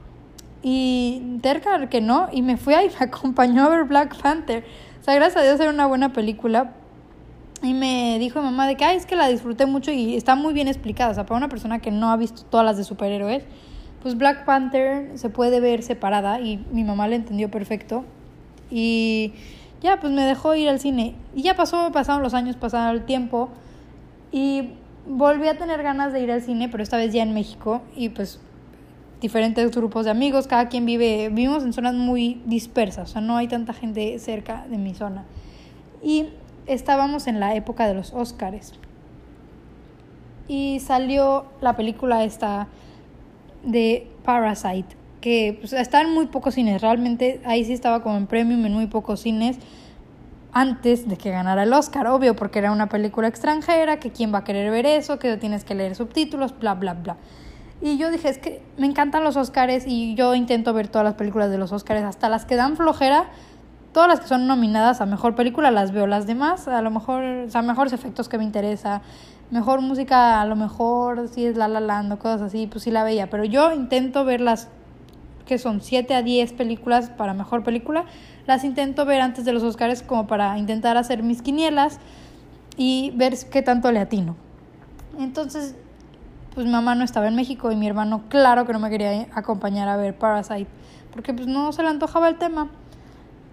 Y 0.67 1.37
terca 1.43 1.87
que 1.89 2.01
no, 2.01 2.27
y 2.31 2.41
me 2.41 2.57
fui 2.57 2.73
ahí, 2.73 2.89
me 2.99 3.05
acompañó 3.05 3.65
a 3.65 3.69
ver 3.69 3.83
Black 3.83 4.19
Panther. 4.19 4.63
O 4.99 5.03
sea, 5.03 5.13
gracias 5.13 5.43
a 5.43 5.45
Dios 5.45 5.59
era 5.59 5.69
una 5.69 5.85
buena 5.85 6.11
película. 6.11 6.73
Y 7.61 7.75
me 7.75 8.17
dijo 8.17 8.41
mamá 8.41 8.65
de 8.65 8.75
que, 8.75 8.83
ay, 8.83 8.97
es 8.97 9.05
que 9.05 9.15
la 9.15 9.27
disfruté 9.27 9.67
mucho 9.67 9.91
y 9.91 10.15
está 10.15 10.33
muy 10.33 10.55
bien 10.55 10.67
explicada. 10.67 11.11
O 11.11 11.13
sea, 11.13 11.27
para 11.27 11.37
una 11.37 11.49
persona 11.49 11.77
que 11.81 11.91
no 11.91 12.09
ha 12.09 12.17
visto 12.17 12.41
todas 12.49 12.65
las 12.65 12.77
de 12.77 12.83
superhéroes, 12.83 13.43
pues 14.01 14.17
Black 14.17 14.43
Panther 14.45 15.11
se 15.19 15.29
puede 15.29 15.59
ver 15.59 15.83
separada 15.83 16.39
y 16.39 16.57
mi 16.71 16.83
mamá 16.83 17.07
la 17.07 17.17
entendió 17.17 17.51
perfecto. 17.51 18.03
Y 18.71 19.33
ya, 19.83 19.99
pues 19.99 20.11
me 20.13 20.23
dejó 20.23 20.55
ir 20.55 20.67
al 20.67 20.79
cine. 20.79 21.13
Y 21.35 21.43
ya 21.43 21.55
pasó, 21.55 21.91
pasaron 21.91 22.23
los 22.23 22.33
años, 22.33 22.55
pasaron 22.55 22.95
el 22.95 23.05
tiempo. 23.05 23.49
Y 24.31 24.71
volví 25.05 25.47
a 25.47 25.59
tener 25.59 25.83
ganas 25.83 26.11
de 26.11 26.21
ir 26.21 26.31
al 26.31 26.41
cine, 26.41 26.69
pero 26.69 26.81
esta 26.81 26.97
vez 26.97 27.13
ya 27.13 27.21
en 27.21 27.35
México. 27.35 27.83
Y 27.95 28.09
pues 28.09 28.39
diferentes 29.21 29.71
grupos 29.71 30.05
de 30.05 30.11
amigos, 30.11 30.47
cada 30.47 30.69
quien 30.69 30.85
vive, 30.85 31.29
vivimos 31.29 31.63
en 31.63 31.73
zonas 31.73 31.93
muy 31.93 32.41
dispersas, 32.45 33.09
o 33.09 33.13
sea, 33.13 33.21
no 33.21 33.37
hay 33.37 33.47
tanta 33.47 33.73
gente 33.73 34.19
cerca 34.19 34.65
de 34.69 34.77
mi 34.77 34.93
zona. 34.93 35.25
Y 36.03 36.27
estábamos 36.67 37.27
en 37.27 37.39
la 37.39 37.55
época 37.55 37.87
de 37.87 37.93
los 37.93 38.13
Óscares. 38.13 38.73
Y 40.47 40.79
salió 40.79 41.45
la 41.61 41.75
película 41.75 42.23
esta 42.23 42.67
de 43.63 44.07
Parasite, 44.23 44.95
que 45.21 45.57
pues, 45.59 45.73
está 45.73 46.01
en 46.01 46.13
muy 46.13 46.27
pocos 46.27 46.53
cines, 46.53 46.81
realmente 46.81 47.41
ahí 47.45 47.63
sí 47.65 47.73
estaba 47.73 48.03
como 48.03 48.17
en 48.17 48.27
premium 48.27 48.65
en 48.65 48.73
muy 48.73 48.87
pocos 48.87 49.21
cines 49.21 49.57
antes 50.51 51.09
de 51.09 51.17
que 51.17 51.31
ganara 51.31 51.63
el 51.63 51.73
Oscar, 51.73 52.07
obvio, 52.07 52.33
porque 52.35 52.59
era 52.59 52.71
una 52.71 52.87
película 52.87 53.27
extranjera, 53.27 53.99
que 53.99 54.11
quién 54.11 54.33
va 54.33 54.39
a 54.39 54.43
querer 54.45 54.71
ver 54.71 54.85
eso, 54.85 55.19
que 55.19 55.35
tienes 55.35 55.65
que 55.65 55.75
leer 55.75 55.95
subtítulos, 55.95 56.57
bla, 56.57 56.75
bla, 56.75 56.93
bla. 56.93 57.17
Y 57.81 57.97
yo 57.97 58.09
dije, 58.09 58.29
es 58.29 58.37
que 58.37 58.61
me 58.77 58.87
encantan 58.87 59.23
los 59.23 59.35
Oscars 59.35 59.85
y 59.85 60.15
yo 60.15 60.33
intento 60.33 60.73
ver 60.73 60.87
todas 60.87 61.05
las 61.05 61.15
películas 61.15 61.51
de 61.51 61.57
los 61.57 61.71
Oscars, 61.71 62.03
hasta 62.03 62.29
las 62.29 62.45
que 62.45 62.55
dan 62.55 62.77
flojera, 62.77 63.25
todas 63.91 64.09
las 64.09 64.19
que 64.19 64.27
son 64.27 64.47
nominadas 64.47 65.01
a 65.01 65.05
mejor 65.05 65.35
película 65.35 65.71
las 65.71 65.91
veo, 65.91 66.07
las 66.07 66.25
demás 66.27 66.67
a 66.67 66.81
lo 66.81 66.91
mejor, 66.91 67.23
o 67.23 67.49
sea, 67.49 67.61
mejores 67.61 67.93
efectos 67.93 68.27
que 68.27 68.37
me 68.37 68.43
interesa, 68.43 69.01
mejor 69.51 69.81
música, 69.81 70.41
a 70.41 70.45
lo 70.45 70.55
mejor 70.55 71.27
si 71.27 71.45
es 71.45 71.57
La 71.57 71.67
La 71.67 71.79
Land 71.79 72.13
o 72.13 72.19
cosas 72.19 72.41
así, 72.41 72.67
pues 72.67 72.83
sí 72.83 72.91
la 72.91 73.03
veía, 73.03 73.29
pero 73.29 73.43
yo 73.43 73.71
intento 73.73 74.25
ver 74.25 74.41
las 74.41 74.69
que 75.45 75.57
son 75.57 75.81
7 75.81 76.15
a 76.15 76.23
10 76.23 76.53
películas 76.53 77.09
para 77.09 77.33
mejor 77.33 77.63
película, 77.63 78.05
las 78.47 78.63
intento 78.63 79.05
ver 79.05 79.21
antes 79.21 79.45
de 79.45 79.53
los 79.53 79.63
Oscars 79.63 80.01
como 80.01 80.27
para 80.27 80.57
intentar 80.57 80.97
hacer 80.97 81.23
mis 81.23 81.41
quinielas 81.41 81.99
y 82.77 83.11
ver 83.15 83.35
qué 83.51 83.61
tanto 83.61 83.91
le 83.91 83.99
atino. 83.99 84.35
Entonces, 85.19 85.75
pues 86.55 86.65
mi 86.65 86.71
mamá 86.71 86.95
no 86.95 87.03
estaba 87.03 87.27
en 87.27 87.35
México 87.35 87.71
y 87.71 87.75
mi 87.75 87.85
hermano 87.85 88.23
claro 88.29 88.65
que 88.65 88.73
no 88.73 88.79
me 88.79 88.89
quería 88.89 89.27
acompañar 89.33 89.89
a 89.89 89.97
ver 89.97 90.17
Parasite, 90.17 90.67
porque 91.11 91.33
pues 91.33 91.47
no 91.47 91.71
se 91.73 91.83
le 91.83 91.89
antojaba 91.89 92.29
el 92.29 92.37
tema. 92.37 92.69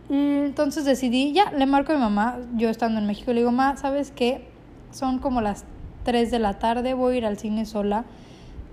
Y 0.08 0.14
entonces 0.14 0.84
decidí, 0.84 1.32
ya, 1.32 1.50
le 1.52 1.66
marco 1.66 1.92
a 1.92 1.96
mi 1.96 2.00
mamá, 2.00 2.38
yo 2.54 2.68
estando 2.68 3.00
en 3.00 3.06
México, 3.06 3.32
le 3.32 3.40
digo, 3.40 3.52
ma, 3.52 3.76
¿sabes 3.76 4.12
qué? 4.12 4.48
Son 4.92 5.18
como 5.18 5.40
las 5.40 5.64
3 6.04 6.30
de 6.30 6.38
la 6.38 6.58
tarde, 6.58 6.94
voy 6.94 7.14
a 7.14 7.18
ir 7.18 7.26
al 7.26 7.38
cine 7.38 7.66
sola. 7.66 8.04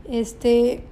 Este, 0.07 0.83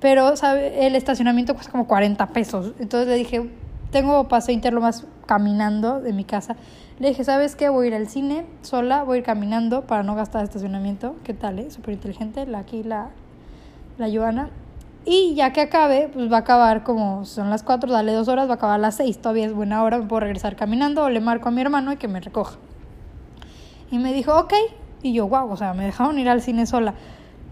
pero 0.00 0.36
¿sabe? 0.36 0.86
el 0.86 0.94
estacionamiento 0.94 1.54
cuesta 1.54 1.72
como 1.72 1.86
40 1.86 2.26
pesos. 2.28 2.72
Entonces 2.78 3.08
le 3.08 3.16
dije, 3.16 3.50
tengo 3.90 4.28
paseo 4.28 4.54
interno 4.54 4.80
más 4.80 5.06
caminando 5.30 6.00
de 6.00 6.12
mi 6.12 6.24
casa. 6.24 6.56
Le 6.98 7.10
dije, 7.10 7.22
¿sabes 7.22 7.54
qué? 7.54 7.68
Voy 7.68 7.84
a 7.84 7.88
ir 7.90 7.94
al 7.94 8.08
cine 8.08 8.46
sola, 8.62 9.04
voy 9.04 9.14
a 9.14 9.18
ir 9.18 9.24
caminando 9.24 9.86
para 9.86 10.02
no 10.02 10.16
gastar 10.16 10.42
estacionamiento. 10.42 11.14
¿Qué 11.22 11.34
tal, 11.34 11.60
eh? 11.60 11.70
Súper 11.70 11.94
inteligente. 11.94 12.44
La, 12.46 12.58
aquí 12.58 12.82
la, 12.82 13.10
la 13.96 14.10
Joana. 14.10 14.50
Y 15.04 15.34
ya 15.36 15.52
que 15.52 15.60
acabe, 15.60 16.10
pues 16.12 16.32
va 16.32 16.38
a 16.38 16.40
acabar 16.40 16.82
como 16.82 17.24
son 17.26 17.48
las 17.48 17.62
4, 17.62 17.92
dale 17.92 18.12
dos 18.12 18.26
horas, 18.26 18.48
va 18.48 18.54
a 18.54 18.56
acabar 18.56 18.74
a 18.74 18.78
las 18.78 18.96
6. 18.96 19.18
Todavía 19.18 19.46
es 19.46 19.52
buena 19.52 19.84
hora, 19.84 19.98
me 19.98 20.06
puedo 20.06 20.18
regresar 20.18 20.56
caminando 20.56 21.04
o 21.04 21.10
le 21.10 21.20
marco 21.20 21.48
a 21.48 21.52
mi 21.52 21.60
hermano 21.60 21.92
y 21.92 21.96
que 21.96 22.08
me 22.08 22.18
recoja. 22.18 22.58
Y 23.92 23.98
me 23.98 24.12
dijo, 24.12 24.36
ok. 24.36 24.52
Y 25.04 25.12
yo, 25.12 25.28
wow, 25.28 25.48
o 25.48 25.56
sea, 25.56 25.74
me 25.74 25.84
dejaron 25.84 26.18
ir 26.18 26.28
al 26.28 26.42
cine 26.42 26.66
sola. 26.66 26.94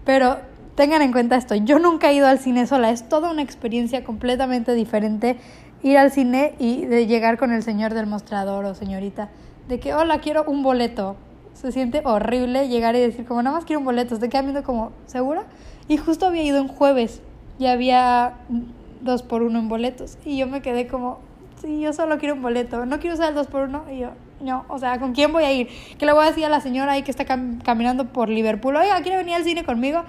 Pero 0.03 0.35
tengan 0.75 1.01
en 1.01 1.13
cuenta 1.13 1.37
esto, 1.37 1.55
yo 1.55 1.79
nunca 1.79 2.09
he 2.09 2.13
ido 2.13 2.27
al 2.27 2.39
cine 2.39 2.65
sola, 2.65 2.89
es 2.89 3.07
toda 3.09 3.31
una 3.31 3.41
experiencia 3.41 4.05
completamente 4.05 4.73
diferente 4.73 5.37
ir 5.83 5.97
al 5.97 6.11
cine 6.11 6.53
y 6.59 6.85
de 6.85 7.07
llegar 7.07 7.37
con 7.37 7.51
el 7.51 7.63
señor 7.63 7.93
del 7.93 8.07
mostrador 8.07 8.65
o 8.65 8.75
señorita, 8.75 9.29
de 9.67 9.79
que, 9.79 9.93
hola, 9.93 10.19
quiero 10.19 10.43
un 10.45 10.63
boleto. 10.63 11.15
Se 11.53 11.71
siente 11.71 12.01
horrible 12.05 12.69
llegar 12.69 12.95
y 12.95 12.99
decir 12.99 13.25
como, 13.25 13.41
nada 13.41 13.55
más 13.55 13.65
quiero 13.65 13.79
un 13.79 13.85
boleto, 13.85 14.13
estoy 14.13 14.29
quedando 14.29 14.63
como, 14.63 14.91
¿segura? 15.07 15.43
Y 15.87 15.97
justo 15.97 16.27
había 16.27 16.43
ido 16.43 16.59
en 16.59 16.67
jueves 16.67 17.21
y 17.57 17.65
había 17.65 18.35
dos 19.01 19.23
por 19.23 19.41
uno 19.41 19.59
en 19.59 19.67
boletos 19.67 20.17
y 20.23 20.37
yo 20.37 20.47
me 20.47 20.61
quedé 20.61 20.87
como, 20.87 21.19
sí, 21.61 21.81
yo 21.81 21.91
solo 21.91 22.17
quiero 22.17 22.35
un 22.35 22.41
boleto, 22.41 22.85
no 22.85 22.99
quiero 22.99 23.15
usar 23.15 23.29
el 23.29 23.35
dos 23.35 23.47
por 23.47 23.67
uno 23.67 23.83
y 23.91 23.99
yo, 23.99 24.11
no, 24.39 24.63
o 24.69 24.79
sea, 24.79 24.99
¿con 24.99 25.13
quién 25.13 25.33
voy 25.33 25.43
a 25.43 25.51
ir? 25.51 25.67
¿Qué 25.97 26.05
le 26.05 26.13
voy 26.13 26.23
a 26.23 26.27
decir 26.27 26.45
a 26.45 26.49
la 26.49 26.61
señora 26.61 26.93
ahí 26.93 27.03
que 27.03 27.11
está 27.11 27.25
caminando 27.25 28.05
por 28.05 28.29
Liverpool? 28.29 28.77
Oiga, 28.77 29.01
¿quiere 29.01 29.17
venir 29.17 29.35
al 29.35 29.43
cine 29.43 29.65
conmigo? 29.65 30.03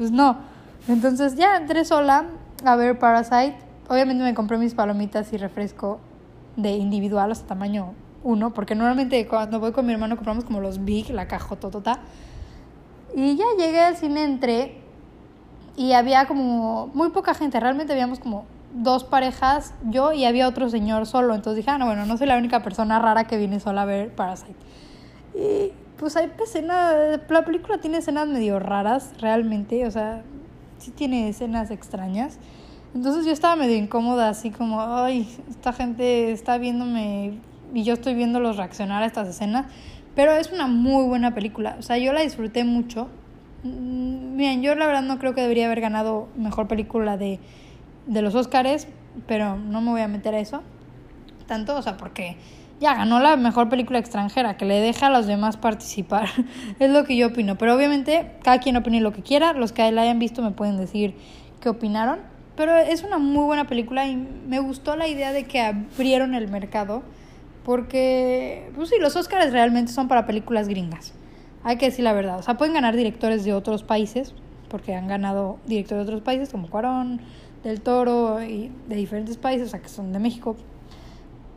pues 0.00 0.12
no. 0.12 0.38
Entonces 0.88 1.36
ya 1.36 1.58
entré 1.58 1.84
sola 1.84 2.24
a 2.64 2.76
ver 2.76 2.98
Parasite. 2.98 3.69
Obviamente 3.90 4.22
me 4.22 4.34
compré 4.34 4.56
mis 4.56 4.72
palomitas 4.72 5.32
y 5.32 5.36
refresco 5.36 5.98
de 6.54 6.76
individual, 6.76 7.32
hasta 7.32 7.48
tamaño 7.48 7.94
1, 8.22 8.54
porque 8.54 8.76
normalmente 8.76 9.26
cuando 9.26 9.58
voy 9.58 9.72
con 9.72 9.84
mi 9.84 9.92
hermano 9.92 10.14
compramos 10.14 10.44
como 10.44 10.60
los 10.60 10.84
big, 10.84 11.10
la 11.10 11.26
cajototota. 11.26 11.98
Y 13.16 13.34
ya 13.34 13.46
llegué 13.58 13.80
al 13.80 13.96
cine, 13.96 14.22
entré 14.22 14.76
y 15.76 15.90
había 15.94 16.26
como 16.26 16.86
muy 16.94 17.10
poca 17.10 17.34
gente, 17.34 17.58
realmente 17.58 17.92
habíamos 17.92 18.20
como 18.20 18.44
dos 18.72 19.02
parejas, 19.02 19.74
yo 19.88 20.12
y 20.12 20.24
había 20.24 20.46
otro 20.46 20.70
señor 20.70 21.06
solo, 21.06 21.34
entonces 21.34 21.56
dije, 21.56 21.72
ah, 21.72 21.78
no, 21.78 21.86
bueno, 21.86 22.06
no 22.06 22.16
soy 22.16 22.28
la 22.28 22.38
única 22.38 22.62
persona 22.62 23.00
rara 23.00 23.24
que 23.24 23.38
viene 23.38 23.58
sola 23.58 23.82
a 23.82 23.86
ver 23.86 24.14
Parasite. 24.14 24.54
Y 25.34 25.72
pues 25.98 26.16
hay 26.16 26.30
escenas, 26.40 27.18
la 27.28 27.44
película 27.44 27.78
tiene 27.78 27.98
escenas 27.98 28.28
medio 28.28 28.60
raras 28.60 29.14
realmente, 29.18 29.84
o 29.84 29.90
sea, 29.90 30.22
sí 30.78 30.92
tiene 30.92 31.28
escenas 31.28 31.72
extrañas. 31.72 32.38
Entonces 32.94 33.24
yo 33.24 33.32
estaba 33.32 33.56
medio 33.56 33.76
incómoda, 33.76 34.28
así 34.28 34.50
como, 34.50 34.80
ay, 34.82 35.28
esta 35.48 35.72
gente 35.72 36.32
está 36.32 36.58
viéndome 36.58 37.34
y 37.72 37.84
yo 37.84 37.94
estoy 37.94 38.14
viéndolos 38.14 38.56
reaccionar 38.56 39.02
a 39.02 39.06
estas 39.06 39.28
escenas. 39.28 39.66
Pero 40.16 40.32
es 40.32 40.50
una 40.50 40.66
muy 40.66 41.04
buena 41.06 41.34
película, 41.34 41.76
o 41.78 41.82
sea, 41.82 41.98
yo 41.98 42.12
la 42.12 42.22
disfruté 42.22 42.64
mucho. 42.64 43.08
Mm, 43.62 44.36
miren, 44.36 44.62
yo 44.62 44.74
la 44.74 44.86
verdad 44.86 45.02
no 45.02 45.18
creo 45.18 45.34
que 45.34 45.40
debería 45.40 45.66
haber 45.66 45.80
ganado 45.80 46.28
mejor 46.36 46.66
película 46.66 47.16
de, 47.16 47.38
de 48.06 48.22
los 48.22 48.34
Oscars, 48.34 48.88
pero 49.26 49.56
no 49.56 49.80
me 49.80 49.90
voy 49.90 50.00
a 50.00 50.08
meter 50.08 50.34
a 50.34 50.40
eso. 50.40 50.62
Tanto, 51.46 51.76
o 51.76 51.82
sea, 51.82 51.96
porque 51.96 52.36
ya 52.80 52.94
ganó 52.94 53.20
la 53.20 53.36
mejor 53.36 53.68
película 53.68 53.98
extranjera, 53.98 54.56
que 54.56 54.64
le 54.64 54.80
deja 54.80 55.08
a 55.08 55.10
los 55.10 55.26
demás 55.26 55.56
participar. 55.56 56.28
es 56.78 56.90
lo 56.90 57.04
que 57.04 57.16
yo 57.16 57.28
opino. 57.28 57.56
Pero 57.58 57.74
obviamente 57.74 58.32
cada 58.42 58.58
quien 58.58 58.76
opine 58.76 59.00
lo 59.00 59.12
que 59.12 59.22
quiera. 59.22 59.52
Los 59.52 59.72
que 59.72 59.90
la 59.92 60.02
hayan 60.02 60.18
visto 60.18 60.42
me 60.42 60.50
pueden 60.50 60.78
decir 60.78 61.14
qué 61.60 61.68
opinaron. 61.68 62.29
Pero 62.56 62.76
es 62.76 63.02
una 63.02 63.18
muy 63.18 63.44
buena 63.44 63.66
película 63.66 64.06
y 64.06 64.16
me 64.16 64.60
gustó 64.60 64.96
la 64.96 65.08
idea 65.08 65.32
de 65.32 65.44
que 65.44 65.60
abrieron 65.60 66.34
el 66.34 66.48
mercado. 66.48 67.02
Porque, 67.64 68.70
pues 68.74 68.88
sí, 68.88 68.96
los 69.00 69.16
Oscars 69.16 69.52
realmente 69.52 69.92
son 69.92 70.08
para 70.08 70.26
películas 70.26 70.68
gringas. 70.68 71.12
Hay 71.62 71.76
que 71.76 71.86
decir 71.86 72.04
la 72.04 72.12
verdad. 72.12 72.38
O 72.38 72.42
sea, 72.42 72.56
pueden 72.56 72.74
ganar 72.74 72.96
directores 72.96 73.44
de 73.44 73.52
otros 73.52 73.82
países, 73.82 74.34
porque 74.68 74.94
han 74.94 75.08
ganado 75.08 75.58
directores 75.66 76.06
de 76.06 76.12
otros 76.12 76.24
países, 76.24 76.48
como 76.48 76.70
Cuarón, 76.70 77.20
Del 77.62 77.80
Toro 77.82 78.42
y 78.42 78.72
de 78.88 78.96
diferentes 78.96 79.36
países, 79.36 79.68
o 79.68 79.70
sea, 79.70 79.80
que 79.80 79.88
son 79.88 80.12
de 80.12 80.18
México, 80.18 80.56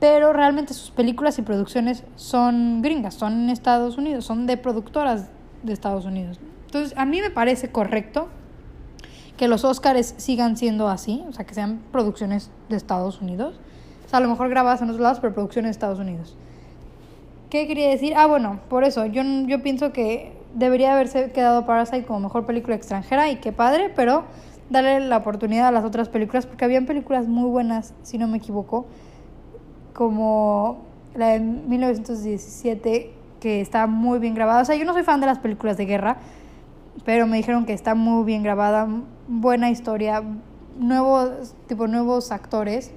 pero 0.04 0.34
realmente 0.34 0.74
sus 0.74 0.92
películas 0.92 1.40
y 1.40 1.44
producciones 1.44 2.04
son 2.18 2.82
gringas, 2.82 3.14
son 3.14 3.44
en 3.44 3.50
Estados 3.50 3.98
Unidos, 3.98 4.26
son 4.26 4.48
de 4.48 4.58
productoras 4.58 5.30
de 5.62 5.72
Estados 5.72 6.04
Unidos. 6.04 6.42
Entonces, 6.66 6.94
a 6.98 7.06
mí 7.06 7.22
me 7.22 7.30
parece 7.30 7.72
correcto 7.72 8.28
que 9.38 9.48
los 9.48 9.64
Oscars 9.64 10.14
sigan 10.18 10.58
siendo 10.58 10.88
así, 10.88 11.24
o 11.28 11.34
sea, 11.34 11.46
que 11.46 11.54
sean 11.54 11.82
producciones 11.92 12.52
de 12.70 12.78
Estados 12.78 13.22
Unidos. 13.22 13.60
O 14.06 14.10
sea, 14.10 14.20
a 14.20 14.22
lo 14.22 14.30
mejor 14.30 14.50
grabadas 14.50 14.82
en 14.82 14.90
otros 14.90 15.02
lados, 15.02 15.20
pero 15.20 15.34
producciones 15.34 15.70
de 15.70 15.72
Estados 15.72 16.00
Unidos. 16.00 16.36
¿Qué 17.50 17.68
quería 17.68 17.90
decir? 17.90 18.14
Ah, 18.16 18.26
bueno, 18.26 18.60
por 18.70 18.84
eso, 18.84 19.06
yo, 19.06 19.24
yo 19.48 19.62
pienso 19.62 19.92
que 19.92 20.34
debería 20.54 20.94
haberse 20.94 21.32
quedado 21.32 21.66
Parasite 21.66 22.06
como 22.06 22.20
mejor 22.20 22.46
película 22.46 22.76
extranjera 22.76 23.30
y 23.30 23.38
qué 23.38 23.52
padre, 23.52 23.92
pero 23.96 24.24
darle 24.70 25.00
la 25.02 25.18
oportunidad 25.18 25.68
a 25.68 25.72
las 25.72 25.84
otras 25.84 26.10
películas, 26.10 26.46
porque 26.46 26.66
habían 26.66 26.86
películas 26.86 27.28
muy 27.28 27.50
buenas, 27.50 27.94
si 28.04 28.18
no 28.18 28.28
me 28.28 28.38
equivoco 28.38 28.86
como 29.94 30.80
la 31.16 31.28
de 31.30 31.40
1917, 31.40 33.14
que 33.40 33.62
está 33.62 33.88
muy 33.88 34.20
bien 34.20 34.34
grabada. 34.34 34.62
O 34.62 34.66
sea, 34.66 34.76
yo 34.76 34.86
no 34.86 34.94
soy 34.94 35.04
fan 35.04 35.20
de 35.20 35.28
las 35.28 35.40
películas 35.40 35.78
de 35.78 35.86
guerra, 35.86 36.18
pero 37.06 37.28
me 37.28 37.38
dijeron 37.38 37.66
que 37.66 37.74
está 37.74 37.96
muy 37.96 38.24
bien 38.24 38.44
grabada, 38.44 38.88
buena 39.28 39.70
historia, 39.70 40.24
nuevos, 40.78 41.56
tipo 41.68 41.88
nuevos 41.88 42.32
actores. 42.32 42.92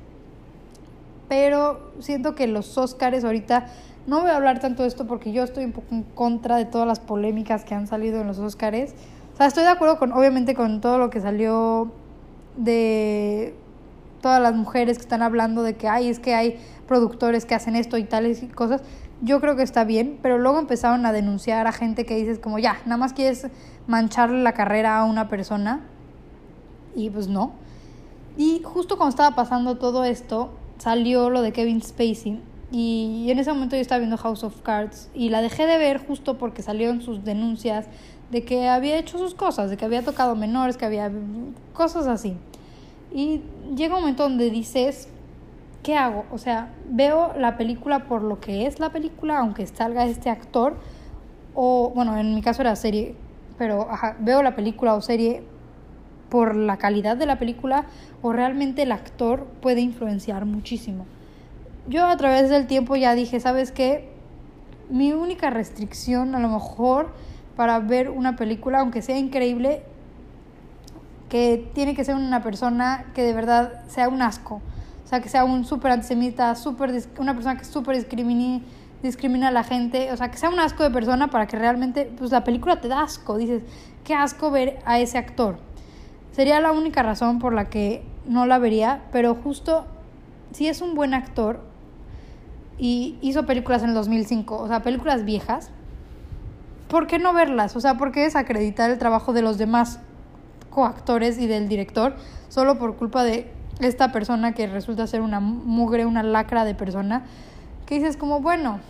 Pero 1.28 1.92
siento 1.98 2.34
que 2.34 2.46
los 2.46 2.78
Oscars 2.78 3.24
ahorita, 3.24 3.66
no 4.06 4.20
voy 4.20 4.30
a 4.30 4.36
hablar 4.36 4.60
tanto 4.60 4.82
de 4.82 4.88
esto 4.88 5.06
porque 5.06 5.32
yo 5.32 5.42
estoy 5.42 5.64
un 5.64 5.72
poco 5.72 5.88
en 5.90 6.02
contra 6.02 6.56
de 6.56 6.64
todas 6.64 6.86
las 6.86 7.00
polémicas 7.00 7.64
que 7.64 7.74
han 7.74 7.86
salido 7.86 8.20
en 8.20 8.28
los 8.28 8.38
Oscars. 8.38 8.94
O 9.34 9.36
sea, 9.36 9.46
estoy 9.46 9.64
de 9.64 9.70
acuerdo 9.70 9.98
con, 9.98 10.12
obviamente, 10.12 10.54
con 10.54 10.80
todo 10.80 10.98
lo 10.98 11.10
que 11.10 11.20
salió 11.20 11.90
de 12.56 13.54
todas 14.22 14.40
las 14.40 14.54
mujeres 14.54 14.98
que 14.98 15.02
están 15.02 15.22
hablando 15.22 15.62
de 15.62 15.76
que, 15.76 15.88
ay, 15.88 16.08
es 16.08 16.20
que 16.20 16.34
hay 16.34 16.58
productores 16.86 17.44
que 17.44 17.54
hacen 17.54 17.76
esto 17.76 17.98
y 17.98 18.04
tales 18.04 18.42
cosas, 18.54 18.82
yo 19.22 19.40
creo 19.40 19.56
que 19.56 19.62
está 19.62 19.84
bien, 19.84 20.18
pero 20.22 20.38
luego 20.38 20.58
empezaron 20.58 21.06
a 21.06 21.12
denunciar 21.12 21.66
a 21.66 21.72
gente 21.72 22.04
que 22.04 22.16
dices 22.16 22.38
como, 22.38 22.58
ya, 22.58 22.78
nada 22.84 22.96
más 22.96 23.12
quieres 23.12 23.46
mancharle 23.86 24.42
la 24.42 24.52
carrera 24.52 24.98
a 24.98 25.04
una 25.04 25.28
persona, 25.28 25.80
y 26.94 27.10
pues 27.10 27.28
no. 27.28 27.52
Y 28.36 28.62
justo 28.64 28.96
cuando 28.96 29.10
estaba 29.10 29.34
pasando 29.34 29.76
todo 29.76 30.04
esto, 30.04 30.50
salió 30.78 31.30
lo 31.30 31.42
de 31.42 31.52
Kevin 31.52 31.82
Spacey, 31.82 32.40
Y 32.70 33.28
en 33.30 33.38
ese 33.38 33.52
momento 33.52 33.76
yo 33.76 33.82
estaba 33.82 33.98
viendo 33.98 34.16
House 34.16 34.44
of 34.44 34.60
Cards 34.62 35.08
y 35.14 35.28
la 35.28 35.40
dejé 35.40 35.66
de 35.66 35.78
ver 35.78 36.04
justo 36.04 36.36
porque 36.36 36.62
salieron 36.62 37.00
sus 37.00 37.24
denuncias 37.24 37.86
de 38.30 38.44
que 38.44 38.68
había 38.68 38.98
hecho 38.98 39.18
sus 39.18 39.34
cosas, 39.34 39.70
de 39.70 39.76
que 39.76 39.84
había 39.84 40.02
tocado 40.02 40.34
menores, 40.34 40.76
que 40.76 40.84
había 40.84 41.10
cosas 41.72 42.06
así. 42.06 42.36
Y 43.12 43.42
llega 43.76 43.94
un 43.94 44.00
momento 44.00 44.24
donde 44.24 44.50
dices, 44.50 45.08
¿qué 45.86 45.96
hago? 45.96 46.24
O 46.32 46.38
sea, 46.38 46.70
veo 46.90 47.32
la 47.38 47.56
película 47.56 48.08
por 48.08 48.20
lo 48.20 48.40
que 48.40 48.66
es 48.66 48.80
la 48.80 48.90
película, 48.90 49.38
aunque 49.38 49.64
salga 49.68 50.04
este 50.04 50.30
actor, 50.30 50.76
o 51.54 51.92
bueno, 51.94 52.18
en 52.18 52.34
mi 52.34 52.42
caso 52.42 52.62
era 52.62 52.74
serie, 52.74 53.14
pero 53.56 53.86
veo 54.18 54.42
la 54.42 54.56
película 54.56 54.94
o 54.94 55.00
serie 55.00 55.44
por 56.28 56.56
la 56.56 56.76
calidad 56.76 57.16
de 57.16 57.26
la 57.26 57.38
película 57.38 57.86
o 58.20 58.32
realmente 58.32 58.82
el 58.82 58.90
actor 58.90 59.46
puede 59.62 59.80
influenciar 59.80 60.44
muchísimo. 60.44 61.06
Yo 61.86 62.04
a 62.04 62.16
través 62.16 62.50
del 62.50 62.66
tiempo 62.66 62.96
ya 62.96 63.14
dije, 63.14 63.38
¿sabes 63.38 63.70
qué? 63.70 64.08
Mi 64.90 65.12
única 65.12 65.50
restricción 65.50 66.34
a 66.34 66.40
lo 66.40 66.48
mejor 66.48 67.12
para 67.54 67.78
ver 67.78 68.10
una 68.10 68.34
película, 68.34 68.80
aunque 68.80 69.02
sea 69.02 69.18
increíble, 69.18 69.84
que 71.28 71.70
tiene 71.74 71.94
que 71.94 72.04
ser 72.04 72.16
una 72.16 72.42
persona 72.42 73.06
que 73.14 73.22
de 73.22 73.34
verdad 73.34 73.84
sea 73.86 74.08
un 74.08 74.20
asco. 74.20 74.60
O 75.06 75.08
sea, 75.08 75.20
que 75.20 75.28
sea 75.28 75.44
un 75.44 75.64
súper 75.64 75.92
antisemita, 75.92 76.52
super, 76.56 76.90
una 77.20 77.32
persona 77.32 77.56
que 77.56 77.64
súper 77.64 77.96
discrimina, 77.96 79.46
a 79.46 79.50
la 79.52 79.62
gente. 79.62 80.10
O 80.10 80.16
sea, 80.16 80.32
que 80.32 80.36
sea 80.36 80.48
un 80.48 80.58
asco 80.58 80.82
de 80.82 80.90
persona 80.90 81.28
para 81.30 81.46
que 81.46 81.56
realmente, 81.56 82.10
pues 82.18 82.32
la 82.32 82.42
película 82.42 82.80
te 82.80 82.88
da 82.88 83.02
asco. 83.02 83.38
Dices, 83.38 83.62
qué 84.02 84.14
asco 84.14 84.50
ver 84.50 84.80
a 84.84 84.98
ese 84.98 85.16
actor. 85.16 85.60
Sería 86.32 86.60
la 86.60 86.72
única 86.72 87.04
razón 87.04 87.38
por 87.38 87.54
la 87.54 87.70
que 87.70 88.02
no 88.26 88.46
la 88.46 88.58
vería, 88.58 89.04
pero 89.12 89.36
justo 89.36 89.86
si 90.50 90.66
es 90.66 90.80
un 90.80 90.96
buen 90.96 91.14
actor 91.14 91.60
y 92.76 93.16
hizo 93.20 93.46
películas 93.46 93.84
en 93.84 93.90
el 93.90 93.94
2005, 93.94 94.58
o 94.58 94.66
sea, 94.66 94.82
películas 94.82 95.24
viejas, 95.24 95.70
¿por 96.88 97.06
qué 97.06 97.20
no 97.20 97.32
verlas? 97.32 97.76
O 97.76 97.80
sea, 97.80 97.96
¿por 97.96 98.10
qué 98.10 98.22
desacreditar 98.22 98.90
el 98.90 98.98
trabajo 98.98 99.32
de 99.32 99.42
los 99.42 99.56
demás 99.56 100.00
coactores 100.68 101.38
y 101.38 101.46
del 101.46 101.68
director 101.68 102.16
solo 102.48 102.76
por 102.76 102.96
culpa 102.96 103.22
de 103.22 103.54
esta 103.80 104.12
persona 104.12 104.52
que 104.52 104.66
resulta 104.66 105.06
ser 105.06 105.20
una 105.20 105.40
mugre, 105.40 106.06
una 106.06 106.22
lacra 106.22 106.64
de 106.64 106.74
persona? 106.74 107.24
Que 107.86 107.96
dices 107.96 108.16
como, 108.16 108.40
bueno, 108.40 108.80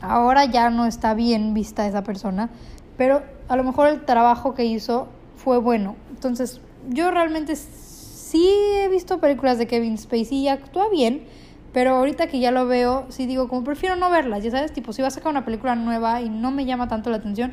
ahora 0.00 0.44
ya 0.44 0.70
no 0.70 0.86
está 0.86 1.14
bien 1.14 1.54
vista 1.54 1.86
esa 1.86 2.02
persona, 2.02 2.50
pero 2.96 3.22
a 3.48 3.56
lo 3.56 3.64
mejor 3.64 3.88
el 3.88 4.04
trabajo 4.04 4.54
que 4.54 4.64
hizo 4.64 5.08
fue 5.36 5.58
bueno. 5.58 5.96
Entonces, 6.10 6.60
yo 6.88 7.10
realmente 7.10 7.56
sí 7.56 8.48
he 8.80 8.88
visto 8.88 9.18
películas 9.18 9.58
de 9.58 9.66
Kevin 9.66 9.98
Spacey 9.98 10.38
y 10.38 10.48
actúa 10.48 10.88
bien, 10.88 11.24
pero 11.72 11.96
ahorita 11.96 12.26
que 12.26 12.38
ya 12.38 12.50
lo 12.50 12.66
veo, 12.66 13.06
sí 13.10 13.26
digo, 13.26 13.48
como 13.48 13.64
prefiero 13.64 13.96
no 13.96 14.10
verlas, 14.10 14.42
ya 14.42 14.50
sabes, 14.50 14.72
tipo, 14.72 14.92
si 14.92 15.02
va 15.02 15.08
a 15.08 15.10
sacar 15.10 15.30
una 15.30 15.44
película 15.44 15.74
nueva 15.74 16.22
y 16.22 16.30
no 16.30 16.50
me 16.50 16.64
llama 16.64 16.88
tanto 16.88 17.10
la 17.10 17.16
atención, 17.16 17.52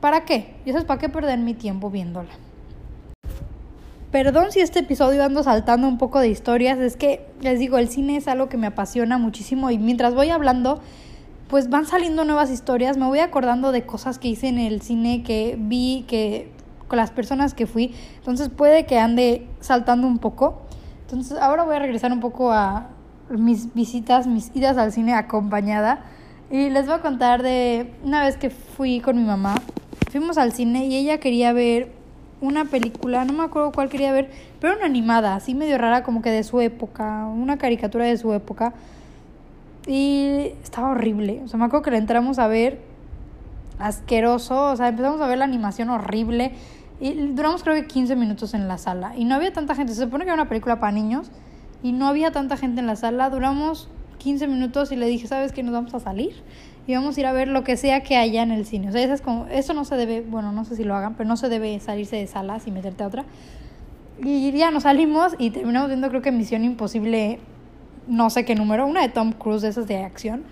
¿para 0.00 0.24
qué? 0.24 0.54
Ya 0.64 0.72
sabes, 0.72 0.86
¿para 0.86 1.00
qué 1.00 1.08
perder 1.08 1.38
mi 1.38 1.54
tiempo 1.54 1.90
viéndola? 1.90 2.30
Perdón 4.12 4.52
si 4.52 4.60
este 4.60 4.80
episodio 4.80 5.24
ando 5.24 5.42
saltando 5.42 5.88
un 5.88 5.96
poco 5.96 6.20
de 6.20 6.28
historias, 6.28 6.78
es 6.78 6.98
que 6.98 7.26
les 7.40 7.58
digo, 7.58 7.78
el 7.78 7.88
cine 7.88 8.18
es 8.18 8.28
algo 8.28 8.50
que 8.50 8.58
me 8.58 8.66
apasiona 8.66 9.16
muchísimo 9.16 9.70
y 9.70 9.78
mientras 9.78 10.14
voy 10.14 10.28
hablando, 10.28 10.82
pues 11.48 11.70
van 11.70 11.86
saliendo 11.86 12.26
nuevas 12.26 12.50
historias, 12.50 12.98
me 12.98 13.06
voy 13.06 13.20
acordando 13.20 13.72
de 13.72 13.86
cosas 13.86 14.18
que 14.18 14.28
hice 14.28 14.48
en 14.48 14.58
el 14.58 14.82
cine, 14.82 15.22
que 15.22 15.56
vi, 15.58 16.04
que 16.06 16.52
con 16.88 16.98
las 16.98 17.10
personas 17.10 17.54
que 17.54 17.66
fui, 17.66 17.94
entonces 18.18 18.50
puede 18.50 18.84
que 18.84 18.98
ande 18.98 19.48
saltando 19.60 20.06
un 20.06 20.18
poco. 20.18 20.60
Entonces 21.06 21.38
ahora 21.38 21.64
voy 21.64 21.76
a 21.76 21.78
regresar 21.78 22.12
un 22.12 22.20
poco 22.20 22.52
a 22.52 22.88
mis 23.30 23.72
visitas, 23.72 24.26
mis 24.26 24.54
idas 24.54 24.76
al 24.76 24.92
cine 24.92 25.14
acompañada. 25.14 26.04
Y 26.50 26.68
les 26.68 26.84
voy 26.84 26.96
a 26.96 27.00
contar 27.00 27.42
de 27.42 27.94
una 28.04 28.22
vez 28.22 28.36
que 28.36 28.50
fui 28.50 29.00
con 29.00 29.16
mi 29.16 29.24
mamá. 29.24 29.54
Fuimos 30.10 30.36
al 30.36 30.52
cine 30.52 30.84
y 30.84 30.96
ella 30.96 31.18
quería 31.18 31.54
ver 31.54 32.01
una 32.42 32.66
película, 32.66 33.24
no 33.24 33.32
me 33.32 33.44
acuerdo 33.44 33.72
cuál 33.72 33.88
quería 33.88 34.12
ver, 34.12 34.30
pero 34.60 34.76
una 34.76 34.84
animada, 34.84 35.36
así 35.36 35.54
medio 35.54 35.78
rara, 35.78 36.02
como 36.02 36.20
que 36.20 36.30
de 36.30 36.42
su 36.42 36.60
época, 36.60 37.26
una 37.26 37.56
caricatura 37.56 38.04
de 38.04 38.18
su 38.18 38.32
época. 38.34 38.74
Y 39.86 40.52
estaba 40.62 40.90
horrible. 40.90 41.40
O 41.44 41.48
sea, 41.48 41.58
me 41.58 41.64
acuerdo 41.64 41.84
que 41.84 41.90
la 41.92 41.98
entramos 41.98 42.38
a 42.38 42.46
ver 42.46 42.80
asqueroso. 43.78 44.70
O 44.70 44.76
sea, 44.76 44.88
empezamos 44.88 45.20
a 45.20 45.26
ver 45.26 45.38
la 45.38 45.44
animación 45.44 45.90
horrible. 45.90 46.52
Y 47.00 47.14
duramos 47.14 47.62
creo 47.64 47.74
que 47.74 47.86
15 47.86 48.14
minutos 48.14 48.54
en 48.54 48.68
la 48.68 48.78
sala. 48.78 49.14
Y 49.16 49.24
no 49.24 49.34
había 49.34 49.52
tanta 49.52 49.74
gente. 49.74 49.92
Se 49.94 50.02
supone 50.02 50.24
que 50.24 50.30
era 50.30 50.34
una 50.34 50.48
película 50.48 50.78
para 50.78 50.92
niños 50.92 51.30
y 51.82 51.92
no 51.92 52.06
había 52.06 52.30
tanta 52.30 52.56
gente 52.56 52.80
en 52.80 52.86
la 52.86 52.94
sala. 52.94 53.28
Duramos 53.30 53.88
15 54.18 54.46
minutos 54.46 54.92
y 54.92 54.96
le 54.96 55.06
dije, 55.06 55.26
¿sabes 55.26 55.52
qué? 55.52 55.64
Nos 55.64 55.72
vamos 55.72 55.94
a 55.94 56.00
salir 56.00 56.34
y 56.86 56.94
vamos 56.94 57.16
a 57.16 57.20
ir 57.20 57.26
a 57.26 57.32
ver 57.32 57.48
lo 57.48 57.62
que 57.62 57.76
sea 57.76 58.02
que 58.02 58.16
haya 58.16 58.42
en 58.42 58.50
el 58.50 58.66
cine. 58.66 58.88
O 58.88 58.92
sea, 58.92 59.02
eso, 59.02 59.14
es 59.14 59.20
como, 59.20 59.46
eso 59.46 59.72
no 59.74 59.84
se 59.84 59.96
debe, 59.96 60.22
bueno, 60.22 60.52
no 60.52 60.64
sé 60.64 60.76
si 60.76 60.84
lo 60.84 60.94
hagan, 60.96 61.14
pero 61.14 61.28
no 61.28 61.36
se 61.36 61.48
debe 61.48 61.78
salirse 61.80 62.16
de 62.16 62.26
salas 62.26 62.66
y 62.66 62.70
meterte 62.70 63.04
a 63.04 63.06
otra. 63.06 63.24
Y 64.22 64.50
ya 64.52 64.70
nos 64.70 64.84
salimos 64.84 65.34
y 65.38 65.50
terminamos 65.50 65.88
viendo 65.88 66.08
creo 66.08 66.22
que 66.22 66.32
Misión 66.32 66.64
Imposible, 66.64 67.38
no 68.08 68.30
sé 68.30 68.44
qué 68.44 68.54
número, 68.54 68.86
una 68.86 69.02
de 69.02 69.08
Tom 69.08 69.32
Cruise, 69.32 69.62
de 69.62 69.68
esas 69.68 69.86
de 69.86 69.98
acción. 69.98 70.44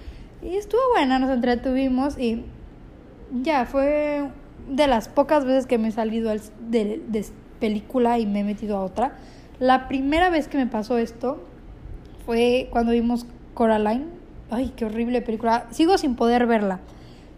Y 0.43 0.57
estuvo 0.57 0.81
buena, 0.95 1.19
nos 1.19 1.31
entretuvimos 1.31 2.19
y 2.19 2.45
ya, 3.43 3.67
fue 3.67 4.29
de 4.69 4.87
las 4.87 5.09
pocas 5.09 5.45
veces 5.45 5.67
que 5.67 5.79
me 5.79 5.89
he 5.89 5.93
salido 5.93 6.31
de, 6.31 7.03
de 7.07 7.27
película 7.59 8.19
y 8.19 8.27
me 8.27 8.41
he 8.41 8.45
metido 8.45 8.77
a 8.77 8.83
otra. 8.83 9.17
La 9.59 9.89
primera 9.89 10.31
vez 10.31 10.49
que 10.49 10.57
me 10.57 10.67
pasó 10.67 10.97
esto 10.97 11.45
fue 12.25 12.69
cuando 12.71 12.93
vimos 12.93 13.27
Coraline. 13.55 14.20
Ay, 14.51 14.73
qué 14.75 14.85
horrible 14.85 15.23
película. 15.23 15.67
Sigo 15.71 15.97
sin 15.97 16.17
poder 16.17 16.47
verla. 16.47 16.81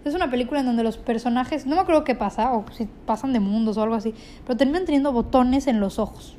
Es 0.04 0.14
una 0.14 0.30
película 0.30 0.60
en 0.60 0.66
donde 0.66 0.82
los 0.82 0.96
personajes, 0.96 1.66
no 1.66 1.76
me 1.76 1.82
acuerdo 1.82 2.02
qué 2.04 2.14
pasa, 2.14 2.52
o 2.52 2.64
si 2.72 2.88
pasan 3.06 3.32
de 3.32 3.38
mundos 3.38 3.76
o 3.76 3.82
algo 3.82 3.94
así, 3.94 4.14
pero 4.44 4.56
terminan 4.56 4.84
teniendo 4.84 5.12
botones 5.12 5.68
en 5.68 5.78
los 5.78 5.98
ojos. 5.98 6.34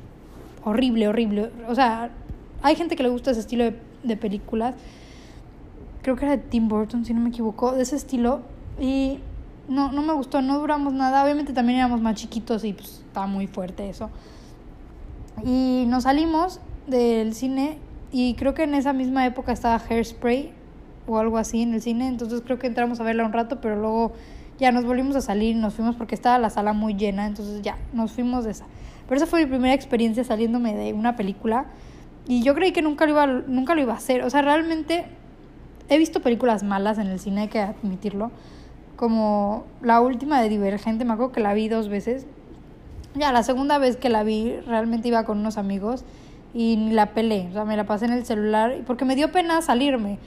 Horrible, 0.64 1.08
horrible. 1.08 1.50
O 1.68 1.74
sea, 1.74 2.10
hay 2.62 2.76
gente 2.76 2.96
que 2.96 3.02
le 3.02 3.08
gusta 3.08 3.30
ese 3.30 3.40
estilo 3.40 3.72
de, 4.02 4.16
películas. 4.16 4.74
Creo 6.02 6.16
que 6.16 6.26
era 6.26 6.36
de 6.36 6.42
Tim 6.42 6.68
Burton, 6.68 7.06
si 7.06 7.14
no 7.14 7.20
me 7.20 7.30
equivoco, 7.30 7.72
de 7.72 7.82
ese 7.82 7.96
estilo. 7.96 8.42
Y 8.78 9.20
no, 9.68 9.92
no 9.92 10.02
me 10.02 10.12
gustó, 10.12 10.42
no 10.42 10.58
duramos 10.58 10.92
nada. 10.92 11.24
Obviamente 11.24 11.54
también 11.54 11.78
éramos 11.78 12.02
más 12.02 12.16
chiquitos 12.16 12.64
y 12.64 12.74
pues 12.74 13.02
estaba 13.06 13.26
muy 13.26 13.46
fuerte 13.46 13.88
eso. 13.88 14.10
Y 15.42 15.84
nos 15.86 16.02
salimos 16.02 16.60
del 16.86 17.34
cine 17.34 17.78
y 18.12 18.34
creo 18.34 18.52
que 18.52 18.64
en 18.64 18.74
esa 18.74 18.92
misma 18.92 19.24
época 19.24 19.52
estaba 19.52 19.80
Hairspray 19.88 20.52
o 21.06 21.18
algo 21.18 21.38
así 21.38 21.62
en 21.62 21.74
el 21.74 21.82
cine, 21.82 22.08
entonces 22.08 22.42
creo 22.44 22.58
que 22.58 22.66
entramos 22.66 23.00
a 23.00 23.04
verla 23.04 23.24
un 23.24 23.32
rato, 23.32 23.60
pero 23.60 23.76
luego 23.76 24.12
ya 24.58 24.72
nos 24.72 24.84
volvimos 24.84 25.16
a 25.16 25.20
salir, 25.20 25.56
nos 25.56 25.74
fuimos 25.74 25.96
porque 25.96 26.14
estaba 26.14 26.38
la 26.38 26.50
sala 26.50 26.72
muy 26.72 26.94
llena, 26.94 27.26
entonces 27.26 27.62
ya, 27.62 27.76
nos 27.92 28.12
fuimos 28.12 28.44
de 28.44 28.52
esa. 28.52 28.66
Pero 29.08 29.16
esa 29.16 29.26
fue 29.26 29.40
mi 29.40 29.46
primera 29.46 29.74
experiencia 29.74 30.24
saliéndome 30.24 30.74
de 30.74 30.92
una 30.92 31.16
película 31.16 31.66
y 32.26 32.42
yo 32.42 32.54
creí 32.54 32.72
que 32.72 32.82
nunca 32.82 33.04
lo 33.04 33.12
iba, 33.12 33.26
nunca 33.26 33.74
lo 33.74 33.82
iba 33.82 33.92
a 33.92 33.96
hacer, 33.96 34.22
o 34.22 34.30
sea, 34.30 34.42
realmente 34.42 35.04
he 35.88 35.98
visto 35.98 36.20
películas 36.20 36.62
malas 36.62 36.98
en 36.98 37.08
el 37.08 37.18
cine, 37.20 37.42
hay 37.42 37.48
que 37.48 37.60
admitirlo, 37.60 38.30
como 38.96 39.64
la 39.82 40.00
última 40.00 40.40
de 40.40 40.48
Divergente, 40.48 41.04
me 41.04 41.12
acuerdo 41.12 41.32
que 41.32 41.40
la 41.40 41.52
vi 41.52 41.68
dos 41.68 41.88
veces 41.88 42.26
ya, 43.16 43.30
la 43.30 43.44
segunda 43.44 43.78
vez 43.78 43.96
que 43.96 44.08
la 44.08 44.24
vi, 44.24 44.56
realmente 44.66 45.06
iba 45.06 45.24
con 45.24 45.38
unos 45.38 45.56
amigos 45.56 46.04
y 46.52 46.76
ni 46.76 46.92
la 46.92 47.14
pelé. 47.14 47.46
O 47.50 47.52
sea, 47.52 47.64
me 47.64 47.76
la 47.76 47.86
pasé 47.86 48.06
en 48.06 48.12
el 48.12 48.24
celular 48.24 48.78
porque 48.86 49.04
me 49.04 49.14
dio 49.14 49.30
pena 49.30 49.62
salirme. 49.62 50.18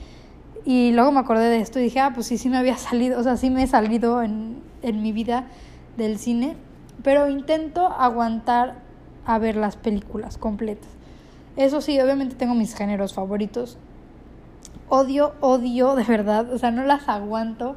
Y 0.64 0.92
luego 0.92 1.12
me 1.12 1.20
acordé 1.20 1.48
de 1.48 1.60
esto 1.60 1.78
y 1.78 1.84
dije, 1.84 2.00
ah, 2.00 2.12
pues 2.14 2.26
sí, 2.26 2.38
sí 2.38 2.48
me 2.48 2.58
había 2.58 2.76
salido, 2.76 3.18
o 3.18 3.22
sea, 3.22 3.36
sí 3.36 3.50
me 3.50 3.62
he 3.62 3.66
salido 3.66 4.22
en, 4.22 4.60
en 4.82 5.02
mi 5.02 5.12
vida 5.12 5.46
del 5.96 6.18
cine. 6.18 6.56
Pero 7.02 7.28
intento 7.28 7.86
aguantar 7.86 8.76
a 9.24 9.38
ver 9.38 9.56
las 9.56 9.76
películas 9.76 10.36
completas. 10.36 10.88
Eso 11.56 11.80
sí, 11.80 12.00
obviamente 12.00 12.34
tengo 12.34 12.54
mis 12.54 12.74
géneros 12.74 13.14
favoritos. 13.14 13.78
Odio, 14.88 15.34
odio, 15.40 15.94
de 15.94 16.04
verdad, 16.04 16.52
o 16.52 16.58
sea, 16.58 16.70
no 16.70 16.84
las 16.84 17.08
aguanto. 17.08 17.76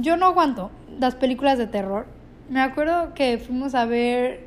Yo 0.00 0.16
no 0.16 0.26
aguanto 0.26 0.70
las 0.98 1.14
películas 1.14 1.58
de 1.58 1.66
terror 1.66 2.06
me 2.48 2.60
acuerdo 2.62 3.12
que 3.14 3.38
fuimos 3.38 3.74
a 3.74 3.84
ver 3.84 4.46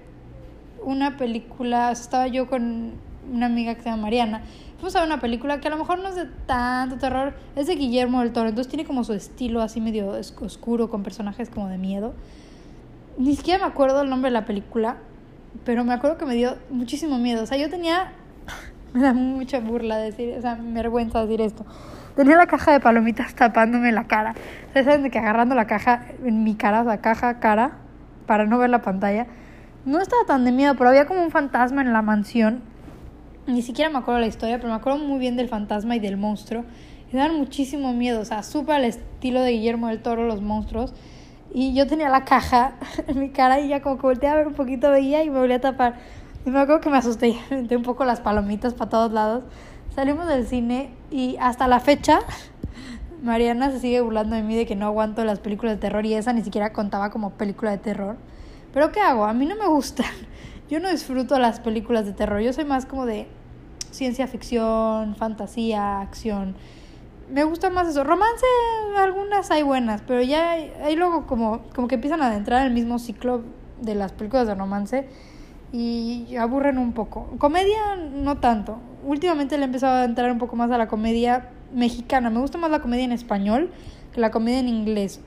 una 0.83 1.17
película, 1.17 1.91
estaba 1.91 2.27
yo 2.27 2.47
con 2.47 2.93
una 3.31 3.45
amiga 3.45 3.75
que 3.75 3.81
se 3.81 3.89
llama 3.89 4.03
Mariana. 4.03 4.41
Fuimos 4.81 4.95
a 4.95 5.01
ver 5.01 5.09
una 5.09 5.19
película 5.19 5.59
que 5.59 5.67
a 5.67 5.71
lo 5.71 5.77
mejor 5.77 5.99
no 5.99 6.09
es 6.09 6.15
de 6.15 6.25
tanto 6.47 6.97
terror, 6.97 7.35
es 7.55 7.67
de 7.67 7.75
Guillermo 7.75 8.21
del 8.21 8.33
Toro, 8.33 8.49
entonces 8.49 8.67
tiene 8.67 8.83
como 8.83 9.03
su 9.03 9.13
estilo 9.13 9.61
así 9.61 9.79
medio 9.79 10.09
oscuro, 10.09 10.89
con 10.89 11.03
personajes 11.03 11.51
como 11.51 11.67
de 11.67 11.77
miedo. 11.77 12.15
Ni 13.19 13.35
siquiera 13.35 13.63
me 13.63 13.71
acuerdo 13.71 14.01
el 14.01 14.09
nombre 14.09 14.31
de 14.31 14.33
la 14.33 14.45
película, 14.45 14.97
pero 15.65 15.83
me 15.83 15.93
acuerdo 15.93 16.17
que 16.17 16.25
me 16.25 16.33
dio 16.33 16.55
muchísimo 16.71 17.19
miedo. 17.19 17.43
O 17.43 17.45
sea, 17.45 17.59
yo 17.59 17.69
tenía. 17.69 18.13
me 18.93 19.01
da 19.01 19.13
mucha 19.13 19.59
burla 19.59 19.97
decir, 19.97 20.33
o 20.35 20.41
sea, 20.41 20.55
me 20.55 20.73
vergüenza 20.73 21.21
decir 21.21 21.41
esto. 21.41 21.63
Tenía 22.15 22.35
la 22.35 22.47
caja 22.47 22.71
de 22.71 22.79
palomitas 22.79 23.35
tapándome 23.35 23.91
la 23.91 24.07
cara. 24.07 24.33
¿Sabes? 24.73 25.03
De 25.03 25.11
que 25.11 25.19
agarrando 25.19 25.53
la 25.53 25.67
caja 25.67 26.07
en 26.25 26.43
mi 26.43 26.55
cara, 26.55 26.83
la 26.83 27.01
caja, 27.01 27.39
cara, 27.39 27.73
para 28.25 28.47
no 28.47 28.57
ver 28.57 28.71
la 28.71 28.81
pantalla. 28.81 29.27
No 29.85 29.99
estaba 29.99 30.23
tan 30.25 30.43
de 30.43 30.51
miedo, 30.51 30.73
pero 30.75 30.89
había 30.89 31.05
como 31.05 31.21
un 31.21 31.29
fantasma 31.29 31.83
en 31.83 31.93
la 31.93 32.01
mansión. 32.01 32.70
Ni 33.47 33.63
siquiera 33.63 33.89
me 33.89 33.97
acuerdo 33.97 34.19
la 34.19 34.27
historia, 34.27 34.57
pero 34.57 34.69
me 34.69 34.75
acuerdo 34.75 34.99
muy 34.99 35.17
bien 35.19 35.35
del 35.35 35.49
fantasma 35.49 35.95
y 35.95 35.99
del 35.99 36.15
monstruo. 36.15 36.63
Y 37.11 37.17
dan 37.17 37.35
muchísimo 37.35 37.91
miedo, 37.93 38.21
o 38.21 38.25
sea, 38.25 38.43
súper 38.43 38.75
al 38.75 38.85
estilo 38.85 39.41
de 39.41 39.51
Guillermo 39.51 39.87
del 39.87 40.01
Toro, 40.01 40.25
los 40.25 40.41
monstruos. 40.41 40.93
Y 41.53 41.73
yo 41.73 41.87
tenía 41.87 42.09
la 42.09 42.23
caja 42.23 42.75
en 43.07 43.19
mi 43.19 43.29
cara 43.29 43.59
y 43.59 43.67
ya 43.67 43.81
como 43.81 43.97
que 43.97 44.03
volteé 44.03 44.29
a 44.29 44.35
ver 44.35 44.47
un 44.47 44.53
poquito, 44.53 44.91
veía 44.91 45.23
y 45.23 45.29
me 45.29 45.39
volví 45.39 45.53
a 45.53 45.61
tapar. 45.61 45.95
Y 46.45 46.49
me 46.49 46.59
acuerdo 46.59 46.81
que 46.81 46.89
me 46.89 46.97
asusté, 46.97 47.35
metí 47.49 47.75
un 47.75 47.83
poco 47.83 48.05
las 48.05 48.21
palomitas 48.21 48.73
para 48.73 48.89
todos 48.89 49.11
lados. 49.11 49.43
Salimos 49.95 50.27
del 50.27 50.47
cine 50.47 50.91
y 51.09 51.35
hasta 51.41 51.67
la 51.67 51.79
fecha 51.81 52.19
Mariana 53.23 53.71
se 53.71 53.79
sigue 53.79 54.01
burlando 54.01 54.35
de 54.35 54.43
mí 54.43 54.55
de 54.55 54.65
que 54.65 54.75
no 54.75 54.85
aguanto 54.85 55.25
las 55.25 55.39
películas 55.39 55.75
de 55.75 55.81
terror 55.81 56.05
y 56.05 56.13
esa 56.13 56.31
ni 56.31 56.43
siquiera 56.43 56.71
contaba 56.73 57.09
como 57.09 57.31
película 57.31 57.71
de 57.71 57.79
terror. 57.79 58.17
Pero 58.73 58.91
¿qué 58.91 59.01
hago? 59.01 59.25
A 59.25 59.33
mí 59.33 59.45
no 59.45 59.55
me 59.55 59.67
gustan. 59.67 60.05
Yo 60.71 60.79
no 60.79 60.89
disfruto 60.89 61.37
las 61.37 61.59
películas 61.59 62.05
de 62.05 62.13
terror. 62.13 62.39
Yo 62.39 62.53
soy 62.53 62.63
más 62.63 62.85
como 62.85 63.05
de 63.05 63.27
ciencia 63.91 64.25
ficción, 64.25 65.17
fantasía, 65.17 65.99
acción. 65.99 66.55
Me 67.29 67.43
gusta 67.43 67.69
más 67.69 67.89
eso. 67.89 68.05
Romance, 68.05 68.45
algunas 68.97 69.51
hay 69.51 69.63
buenas, 69.63 70.01
pero 70.07 70.21
ya 70.21 70.51
hay 70.51 70.95
luego 70.95 71.27
como, 71.27 71.63
como 71.75 71.89
que 71.89 71.95
empiezan 71.95 72.21
a 72.21 72.33
entrar 72.33 72.61
en 72.61 72.67
el 72.67 72.73
mismo 72.73 72.99
ciclo 72.99 73.41
de 73.81 73.95
las 73.95 74.13
películas 74.13 74.47
de 74.47 74.55
romance 74.55 75.09
y 75.73 76.37
aburren 76.37 76.77
un 76.77 76.93
poco. 76.93 77.27
Comedia, 77.37 77.97
no 77.97 78.37
tanto. 78.37 78.79
Últimamente 79.03 79.57
le 79.57 79.63
he 79.63 79.65
empezado 79.65 79.95
a 79.95 80.05
entrar 80.05 80.31
un 80.31 80.37
poco 80.37 80.55
más 80.55 80.71
a 80.71 80.77
la 80.77 80.87
comedia 80.87 81.49
mexicana. 81.73 82.29
Me 82.29 82.39
gusta 82.39 82.57
más 82.57 82.71
la 82.71 82.79
comedia 82.81 83.03
en 83.03 83.11
español 83.11 83.71
que 84.13 84.21
la 84.21 84.31
comedia 84.31 84.59
en 84.59 84.69
inglés. 84.69 85.19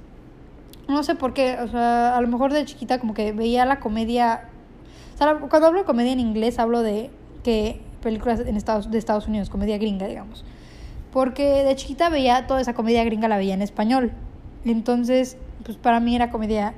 No 0.89 1.03
sé 1.03 1.17
por 1.17 1.35
qué, 1.35 1.59
o 1.61 1.69
sea, 1.69 2.17
a 2.17 2.21
lo 2.23 2.29
mejor 2.29 2.55
de 2.55 2.65
chiquita 2.65 2.99
como 2.99 3.13
que 3.13 3.33
veía 3.33 3.67
la 3.67 3.79
comedia 3.79 4.49
o 5.15 5.17
sea, 5.17 5.35
cuando 5.49 5.69
hablo 5.69 5.81
de 5.81 5.85
comedia 5.85 6.13
en 6.13 6.21
inglés, 6.21 6.59
hablo 6.59 6.83
de 6.83 7.11
que 7.43 7.81
películas 8.03 8.41
en 8.41 8.57
Estados, 8.57 8.91
de 8.91 8.99
Estados 8.99 9.29
Unidos, 9.29 9.49
comedia 9.49 9.79
gringa, 9.79 10.07
digamos. 10.07 10.45
Porque 11.13 11.63
de 11.63 11.77
chiquita 11.77 12.09
veía 12.09 12.47
toda 12.47 12.61
esa 12.61 12.75
comedia 12.75 13.05
gringa, 13.05 13.29
la 13.29 13.37
veía 13.37 13.55
en 13.55 13.63
español. 13.63 14.13
Entonces, 14.65 15.37
pues 15.65 15.77
para 15.77 16.01
mí 16.01 16.17
era 16.17 16.31
comedia 16.31 16.75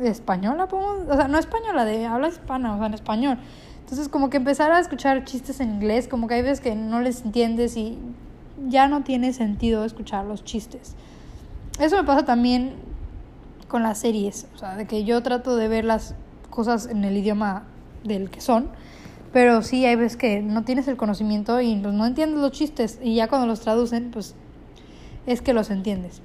española, 0.00 0.68
o 0.70 1.14
sea, 1.14 1.28
no 1.28 1.38
española, 1.38 1.84
de 1.84 2.06
habla 2.06 2.28
hispana, 2.28 2.74
o 2.74 2.78
sea, 2.78 2.86
en 2.86 2.94
español. 2.94 3.38
Entonces, 3.80 4.08
como 4.08 4.30
que 4.30 4.38
empezar 4.38 4.72
a 4.72 4.80
escuchar 4.80 5.24
chistes 5.24 5.60
en 5.60 5.74
inglés, 5.74 6.08
como 6.08 6.28
que 6.28 6.34
hay 6.34 6.42
veces 6.42 6.60
que 6.60 6.74
no 6.74 7.00
les 7.00 7.24
entiendes 7.24 7.76
y 7.76 7.98
ya 8.68 8.88
no 8.88 9.02
tiene 9.02 9.32
sentido 9.32 9.84
escuchar 9.84 10.24
los 10.24 10.44
chistes. 10.44 10.94
Eso 11.78 11.96
me 11.96 12.04
pasa 12.04 12.24
también 12.24 12.74
con 13.68 13.82
las 13.82 13.98
series, 13.98 14.46
o 14.54 14.58
sea, 14.58 14.76
de 14.76 14.86
que 14.86 15.04
yo 15.04 15.22
trato 15.22 15.56
de 15.56 15.68
verlas 15.68 16.14
cosas 16.50 16.86
en 16.86 17.04
el 17.04 17.16
idioma 17.16 17.64
del 18.04 18.30
que 18.30 18.40
son, 18.40 18.68
pero 19.32 19.62
sí 19.62 19.86
hay 19.86 19.96
veces 19.96 20.16
que 20.16 20.42
no 20.42 20.64
tienes 20.64 20.88
el 20.88 20.96
conocimiento 20.96 21.60
y 21.60 21.76
pues, 21.76 21.94
no 21.94 22.04
entiendes 22.06 22.40
los 22.40 22.52
chistes 22.52 22.98
y 23.02 23.14
ya 23.14 23.28
cuando 23.28 23.46
los 23.46 23.60
traducen, 23.60 24.10
pues 24.10 24.34
es 25.26 25.40
que 25.42 25.52
los 25.52 25.70
entiendes. 25.70 26.20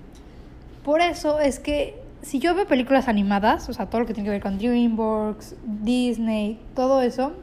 Por 0.83 1.01
eso 1.01 1.39
es 1.39 1.59
que 1.59 2.01
si 2.21 2.39
yo 2.39 2.55
veo 2.55 2.65
películas 2.65 3.07
animadas, 3.07 3.69
o 3.69 3.73
sea, 3.73 3.87
todo 3.87 4.01
lo 4.01 4.07
que 4.07 4.13
tiene 4.13 4.27
que 4.27 4.31
ver 4.31 4.41
con 4.41 4.57
DreamWorks, 4.57 5.55
Disney, 5.83 6.59
todo 6.75 7.01
eso, 7.01 7.33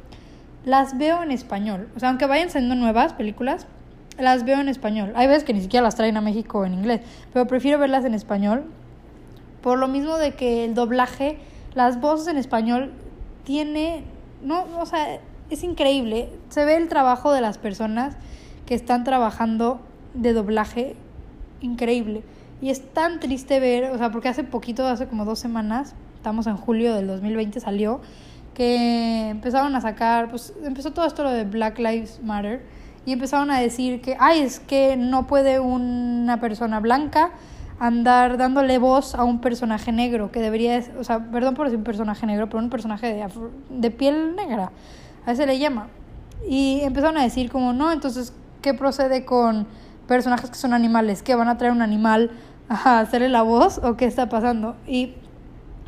las 0.65 0.99
veo 0.99 1.23
en 1.23 1.31
español. 1.31 1.89
O 1.97 2.01
sea, 2.01 2.09
aunque 2.09 2.27
vayan 2.27 2.51
saliendo 2.51 2.75
nuevas 2.75 3.13
películas, 3.13 3.67
las 4.19 4.45
veo 4.45 4.61
en 4.61 4.69
español. 4.69 5.13
Hay 5.15 5.27
veces 5.27 5.45
que 5.45 5.55
ni 5.55 5.61
siquiera 5.61 5.85
las 5.85 5.95
traen 5.95 6.17
a 6.17 6.21
México 6.21 6.65
en 6.65 6.75
inglés, 6.75 7.01
pero 7.33 7.47
prefiero 7.47 7.79
verlas 7.79 8.05
en 8.05 8.15
español 8.15 8.65
por 9.63 9.79
lo 9.79 9.89
mismo 9.89 10.19
de 10.19 10.33
que 10.33 10.65
el 10.65 10.75
doblaje 10.75 11.39
las 11.75 12.01
voces 12.01 12.29
en 12.29 12.37
español 12.37 12.93
tiene, 13.45 14.05
no, 14.43 14.65
o 14.79 14.87
sea, 14.87 15.19
es 15.51 15.63
increíble. 15.63 16.29
Se 16.49 16.65
ve 16.65 16.77
el 16.77 16.89
trabajo 16.89 17.33
de 17.33 17.41
las 17.41 17.59
personas 17.59 18.17
que 18.67 18.75
están 18.75 19.05
trabajando 19.05 19.81
de 20.15 20.33
doblaje 20.33 20.97
increíble. 21.61 22.23
Y 22.61 22.71
es 22.71 22.93
tan 22.93 23.21
triste 23.21 23.59
ver, 23.61 23.91
o 23.91 23.99
sea, 23.99 24.11
porque 24.11 24.29
hace 24.29 24.45
poquito, 24.45 24.87
hace 24.87 25.07
como 25.07 25.25
dos 25.25 25.39
semanas, 25.39 25.95
estamos 26.15 26.47
en 26.47 26.57
julio 26.57 26.95
del 26.95 27.07
2020, 27.07 27.59
salió, 27.61 28.01
que 28.55 29.31
empezaron 29.31 29.75
a 29.75 29.81
sacar, 29.81 30.31
pues 30.31 30.53
empezó 30.63 30.93
todo 30.93 31.07
esto 31.07 31.25
lo 31.25 31.31
de 31.31 31.45
Black 31.45 31.79
Lives 31.79 32.21
Matter, 32.23 32.63
y 33.05 33.13
empezaron 33.13 33.51
a 33.51 33.59
decir 33.59 34.01
que, 34.01 34.17
ay, 34.21 34.41
es 34.41 34.61
que 34.61 34.97
no 34.97 35.27
puede 35.27 35.59
una 35.59 36.39
persona 36.39 36.79
blanca 36.79 37.33
andar 37.83 38.37
dándole 38.37 38.79
voz 38.79 39.17
a 39.17 39.25
un 39.25 39.41
personaje 39.41 39.91
negro, 39.91 40.31
que 40.31 40.39
debería, 40.39 40.81
o 41.01 41.03
sea, 41.03 41.19
perdón 41.33 41.55
por 41.55 41.67
decir 41.67 41.79
un 41.79 41.85
personaje 41.85 42.25
negro, 42.27 42.49
pero 42.49 42.63
un 42.63 42.71
personaje 42.71 43.13
de, 43.13 43.27
de 43.71 43.91
piel 43.91 44.37
negra, 44.37 44.71
a 45.27 45.33
ese 45.33 45.47
le 45.47 45.59
llama. 45.59 45.89
Y 46.49 46.79
empezaron 46.83 47.19
a 47.19 47.25
decir 47.25 47.51
como, 47.51 47.73
no, 47.73 47.91
entonces, 47.91 48.33
¿qué 48.63 48.73
procede 48.73 49.25
con 49.25 49.67
personajes 50.07 50.49
que 50.49 50.57
son 50.57 50.75
animales? 50.75 51.25
¿Que 51.25 51.35
van 51.35 51.49
a 51.49 51.59
traer 51.59 51.73
un 51.73 51.83
animal 51.83 52.31
a 52.69 53.01
hacerle 53.01 53.29
la 53.29 53.43
voz 53.43 53.81
o 53.83 53.97
qué 53.97 54.05
está 54.05 54.29
pasando? 54.29 54.77
Y 54.87 55.15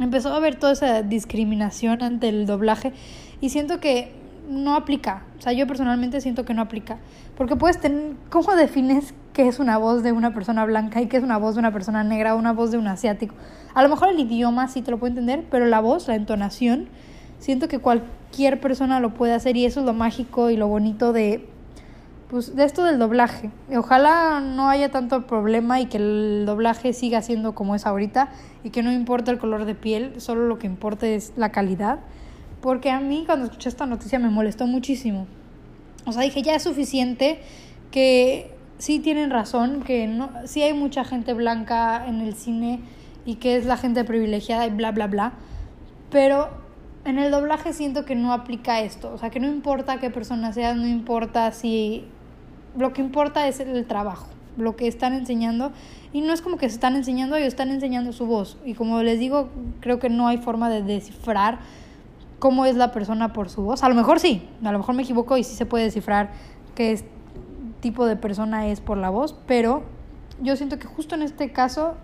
empezó 0.00 0.32
a 0.32 0.38
haber 0.38 0.56
toda 0.56 0.72
esa 0.72 1.02
discriminación 1.02 2.02
ante 2.02 2.28
el 2.28 2.44
doblaje 2.46 2.92
y 3.40 3.50
siento 3.50 3.78
que 3.78 4.12
no 4.48 4.74
aplica. 4.74 5.22
O 5.38 5.42
sea, 5.42 5.52
yo 5.52 5.68
personalmente 5.68 6.20
siento 6.20 6.44
que 6.44 6.54
no 6.54 6.62
aplica. 6.62 6.98
Porque 7.36 7.54
puedes 7.54 7.80
tener, 7.80 8.16
¿cómo 8.30 8.56
defines 8.56 9.14
qué 9.34 9.46
es 9.46 9.58
una 9.58 9.76
voz 9.76 10.02
de 10.02 10.12
una 10.12 10.32
persona 10.32 10.64
blanca 10.64 11.02
y 11.02 11.08
qué 11.08 11.18
es 11.18 11.22
una 11.22 11.36
voz 11.36 11.56
de 11.56 11.58
una 11.58 11.72
persona 11.72 12.02
negra 12.02 12.34
o 12.34 12.38
una 12.38 12.54
voz 12.54 12.70
de 12.70 12.78
un 12.78 12.86
asiático? 12.86 13.34
A 13.74 13.82
lo 13.82 13.90
mejor 13.90 14.08
el 14.08 14.18
idioma 14.18 14.68
sí 14.68 14.80
te 14.80 14.90
lo 14.90 14.98
puedo 14.98 15.10
entender, 15.10 15.44
pero 15.50 15.66
la 15.66 15.80
voz, 15.80 16.08
la 16.08 16.14
entonación, 16.14 16.88
siento 17.38 17.68
que 17.68 17.80
cualquier 17.80 18.60
persona 18.60 19.00
lo 19.00 19.12
puede 19.12 19.34
hacer 19.34 19.56
y 19.58 19.66
eso 19.66 19.80
es 19.80 19.86
lo 19.86 19.92
mágico 19.92 20.48
y 20.48 20.56
lo 20.56 20.68
bonito 20.68 21.12
de 21.12 21.46
pues 22.30 22.56
de 22.56 22.64
esto 22.64 22.84
del 22.84 22.98
doblaje. 22.98 23.50
Ojalá 23.76 24.40
no 24.40 24.70
haya 24.70 24.90
tanto 24.90 25.26
problema 25.26 25.80
y 25.80 25.86
que 25.86 25.98
el 25.98 26.44
doblaje 26.46 26.94
siga 26.94 27.20
siendo 27.20 27.54
como 27.54 27.74
es 27.74 27.84
ahorita 27.84 28.30
y 28.62 28.70
que 28.70 28.82
no 28.82 28.90
importa 28.90 29.30
el 29.30 29.38
color 29.38 29.66
de 29.66 29.74
piel, 29.74 30.20
solo 30.22 30.46
lo 30.46 30.58
que 30.58 30.66
importa 30.66 31.06
es 31.06 31.34
la 31.36 31.52
calidad 31.52 31.98
porque 32.64 32.90
a 32.90 32.98
mí 32.98 33.24
cuando 33.26 33.44
escuché 33.44 33.68
esta 33.68 33.84
noticia 33.84 34.18
me 34.18 34.30
molestó 34.30 34.66
muchísimo. 34.66 35.26
O 36.06 36.12
sea, 36.12 36.22
dije, 36.22 36.40
ya 36.40 36.54
es 36.54 36.62
suficiente 36.62 37.42
que 37.90 38.53
sí 38.84 38.98
tienen 38.98 39.30
razón, 39.30 39.80
que 39.80 40.06
no, 40.06 40.28
sí 40.44 40.60
hay 40.60 40.74
mucha 40.74 41.04
gente 41.04 41.32
blanca 41.32 42.04
en 42.06 42.20
el 42.20 42.34
cine 42.34 42.80
y 43.24 43.36
que 43.36 43.56
es 43.56 43.64
la 43.64 43.78
gente 43.78 44.04
privilegiada 44.04 44.66
y 44.66 44.70
bla, 44.70 44.92
bla, 44.92 45.06
bla. 45.06 45.32
Pero 46.10 46.50
en 47.06 47.18
el 47.18 47.30
doblaje 47.30 47.72
siento 47.72 48.04
que 48.04 48.14
no 48.14 48.34
aplica 48.34 48.82
esto. 48.82 49.10
O 49.14 49.16
sea, 49.16 49.30
que 49.30 49.40
no 49.40 49.48
importa 49.48 50.00
qué 50.00 50.10
persona 50.10 50.52
seas, 50.52 50.76
no 50.76 50.86
importa 50.86 51.50
si... 51.52 52.04
Lo 52.76 52.92
que 52.92 53.00
importa 53.00 53.48
es 53.48 53.58
el 53.58 53.86
trabajo, 53.86 54.26
lo 54.58 54.76
que 54.76 54.86
están 54.86 55.14
enseñando. 55.14 55.72
Y 56.12 56.20
no 56.20 56.34
es 56.34 56.42
como 56.42 56.58
que 56.58 56.68
se 56.68 56.74
están 56.74 56.94
enseñando, 56.94 57.36
ellos 57.36 57.48
están 57.48 57.70
enseñando 57.70 58.12
su 58.12 58.26
voz. 58.26 58.58
Y 58.66 58.74
como 58.74 59.02
les 59.02 59.18
digo, 59.18 59.48
creo 59.80 59.98
que 59.98 60.10
no 60.10 60.28
hay 60.28 60.36
forma 60.36 60.68
de 60.68 60.82
descifrar 60.82 61.60
cómo 62.38 62.66
es 62.66 62.76
la 62.76 62.92
persona 62.92 63.32
por 63.32 63.48
su 63.48 63.62
voz. 63.62 63.82
A 63.82 63.88
lo 63.88 63.94
mejor 63.94 64.20
sí, 64.20 64.46
a 64.62 64.72
lo 64.72 64.78
mejor 64.78 64.94
me 64.94 65.04
equivoco 65.04 65.38
y 65.38 65.42
sí 65.44 65.56
se 65.56 65.64
puede 65.64 65.84
descifrar 65.84 66.32
qué 66.74 66.92
tipo 67.84 68.06
de 68.06 68.16
persona 68.16 68.68
es 68.68 68.80
por 68.80 68.96
la 68.96 69.10
voz, 69.10 69.36
pero 69.46 69.82
yo 70.40 70.56
siento 70.56 70.78
que 70.78 70.86
justo 70.86 71.14
en 71.14 71.20
este 71.20 71.52
caso 71.52 71.96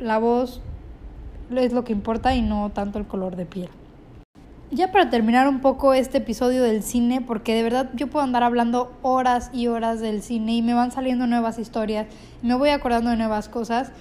la 0.00 0.16
voz 0.16 0.62
es 1.54 1.74
lo 1.74 1.84
que 1.84 1.92
importa 1.92 2.34
y 2.34 2.40
no 2.40 2.70
tanto 2.70 2.98
el 2.98 3.06
color 3.06 3.36
de 3.36 3.44
piel. 3.44 3.68
Ya 4.70 4.92
para 4.92 5.10
terminar 5.10 5.46
un 5.46 5.60
poco 5.60 5.92
este 5.92 6.18
episodio 6.18 6.62
del 6.62 6.82
cine, 6.82 7.20
porque 7.20 7.54
de 7.54 7.62
verdad 7.62 7.90
yo 7.92 8.06
puedo 8.06 8.24
andar 8.24 8.44
hablando 8.44 8.90
horas 9.02 9.50
y 9.52 9.66
horas 9.66 10.00
del 10.00 10.22
cine 10.22 10.54
y 10.54 10.62
me 10.62 10.72
van 10.72 10.90
saliendo 10.90 11.26
nuevas 11.26 11.58
historias, 11.58 12.06
me 12.40 12.54
voy 12.54 12.70
acordando 12.70 13.10
de 13.10 13.16
nuevas 13.16 13.50
cosas 13.50 13.92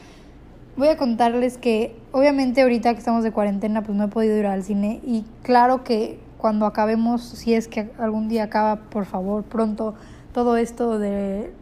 voy 0.78 0.90
a 0.90 0.98
contarles 0.98 1.58
que 1.58 1.96
obviamente 2.12 2.62
ahorita 2.62 2.92
que 2.92 3.00
estamos 3.00 3.24
de 3.24 3.32
cuarentena 3.32 3.82
pues 3.82 3.98
no 3.98 4.06
he 4.06 4.08
podido 4.10 4.38
ir 4.38 4.46
al 4.46 4.62
cine 4.62 5.00
y 5.06 5.24
claro 5.42 5.86
que 5.86 6.20
cuando 6.38 6.66
acabemos, 6.66 7.24
si 7.24 7.54
es 7.54 7.68
que 7.68 7.92
algún 7.98 8.28
día 8.28 8.44
acaba, 8.44 8.82
por 8.90 9.06
favor, 9.06 9.44
pronto 9.44 9.96
todo 10.36 10.58
esto 10.58 11.00
de, 11.00 11.54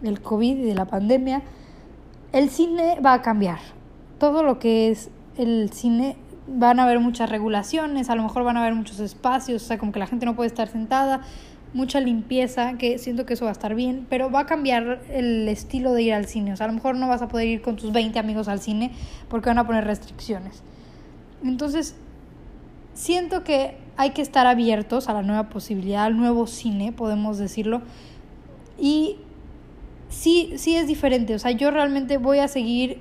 del 0.00 0.20
COVID 0.20 0.58
y 0.58 0.62
de 0.62 0.74
la 0.76 0.84
pandemia, 0.84 1.42
el 2.32 2.48
cine 2.48 3.00
va 3.04 3.12
a 3.12 3.22
cambiar. 3.22 3.58
Todo 4.20 4.44
lo 4.44 4.60
que 4.60 4.88
es 4.88 5.10
el 5.36 5.72
cine 5.72 6.16
van 6.46 6.78
a 6.78 6.84
haber 6.84 7.00
muchas 7.00 7.28
regulaciones, 7.28 8.10
a 8.10 8.14
lo 8.14 8.22
mejor 8.22 8.44
van 8.44 8.56
a 8.56 8.60
haber 8.60 8.76
muchos 8.76 9.00
espacios, 9.00 9.64
o 9.64 9.66
sea, 9.66 9.78
como 9.78 9.90
que 9.90 9.98
la 9.98 10.06
gente 10.06 10.26
no 10.26 10.36
puede 10.36 10.46
estar 10.46 10.68
sentada, 10.68 11.22
mucha 11.72 11.98
limpieza, 11.98 12.74
que 12.74 12.98
siento 12.98 13.26
que 13.26 13.34
eso 13.34 13.46
va 13.46 13.50
a 13.50 13.52
estar 13.52 13.74
bien, 13.74 14.06
pero 14.08 14.30
va 14.30 14.40
a 14.40 14.46
cambiar 14.46 15.02
el 15.10 15.48
estilo 15.48 15.92
de 15.92 16.02
ir 16.02 16.14
al 16.14 16.26
cine. 16.26 16.52
O 16.52 16.56
sea, 16.56 16.66
a 16.66 16.68
lo 16.68 16.74
mejor 16.74 16.94
no 16.94 17.08
vas 17.08 17.20
a 17.20 17.26
poder 17.26 17.48
ir 17.48 17.62
con 17.62 17.74
tus 17.74 17.90
20 17.90 18.16
amigos 18.20 18.46
al 18.46 18.60
cine 18.60 18.92
porque 19.28 19.50
van 19.50 19.58
a 19.58 19.66
poner 19.66 19.84
restricciones. 19.84 20.62
Entonces, 21.42 21.96
siento 22.94 23.44
que 23.44 23.76
hay 23.96 24.10
que 24.10 24.22
estar 24.22 24.46
abiertos 24.46 25.08
a 25.08 25.12
la 25.12 25.22
nueva 25.22 25.48
posibilidad, 25.48 26.04
al 26.04 26.16
nuevo 26.16 26.46
cine, 26.46 26.92
podemos 26.92 27.38
decirlo. 27.38 27.82
Y 28.78 29.16
sí, 30.08 30.54
sí 30.56 30.76
es 30.76 30.86
diferente. 30.86 31.34
O 31.34 31.38
sea, 31.38 31.50
yo 31.50 31.70
realmente 31.70 32.16
voy 32.16 32.38
a 32.38 32.48
seguir 32.48 32.98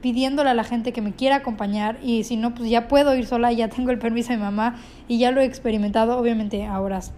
pidiéndole 0.00 0.50
a 0.50 0.54
la 0.54 0.64
gente 0.64 0.92
que 0.92 1.02
me 1.02 1.12
quiera 1.12 1.36
acompañar 1.36 1.98
y 2.02 2.24
si 2.24 2.36
no, 2.36 2.54
pues 2.54 2.70
ya 2.70 2.86
puedo 2.86 3.14
ir 3.16 3.26
sola, 3.26 3.52
ya 3.52 3.68
tengo 3.68 3.90
el 3.90 3.98
permiso 3.98 4.30
de 4.30 4.36
mi 4.36 4.44
mamá 4.44 4.76
y 5.08 5.18
ya 5.18 5.30
lo 5.30 5.40
he 5.40 5.44
experimentado, 5.44 6.18
obviamente 6.18 6.64
a 6.64 6.80
horas 6.80 7.12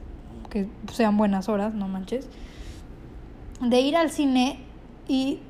que 0.49 0.67
sean 0.93 1.17
buenas 1.17 1.49
horas, 1.49 1.75
no 1.75 1.89
manches. 1.89 2.29
de 3.61 3.81
ir 3.81 3.97
al 3.97 4.11
cine 4.11 4.61
y 5.07 5.41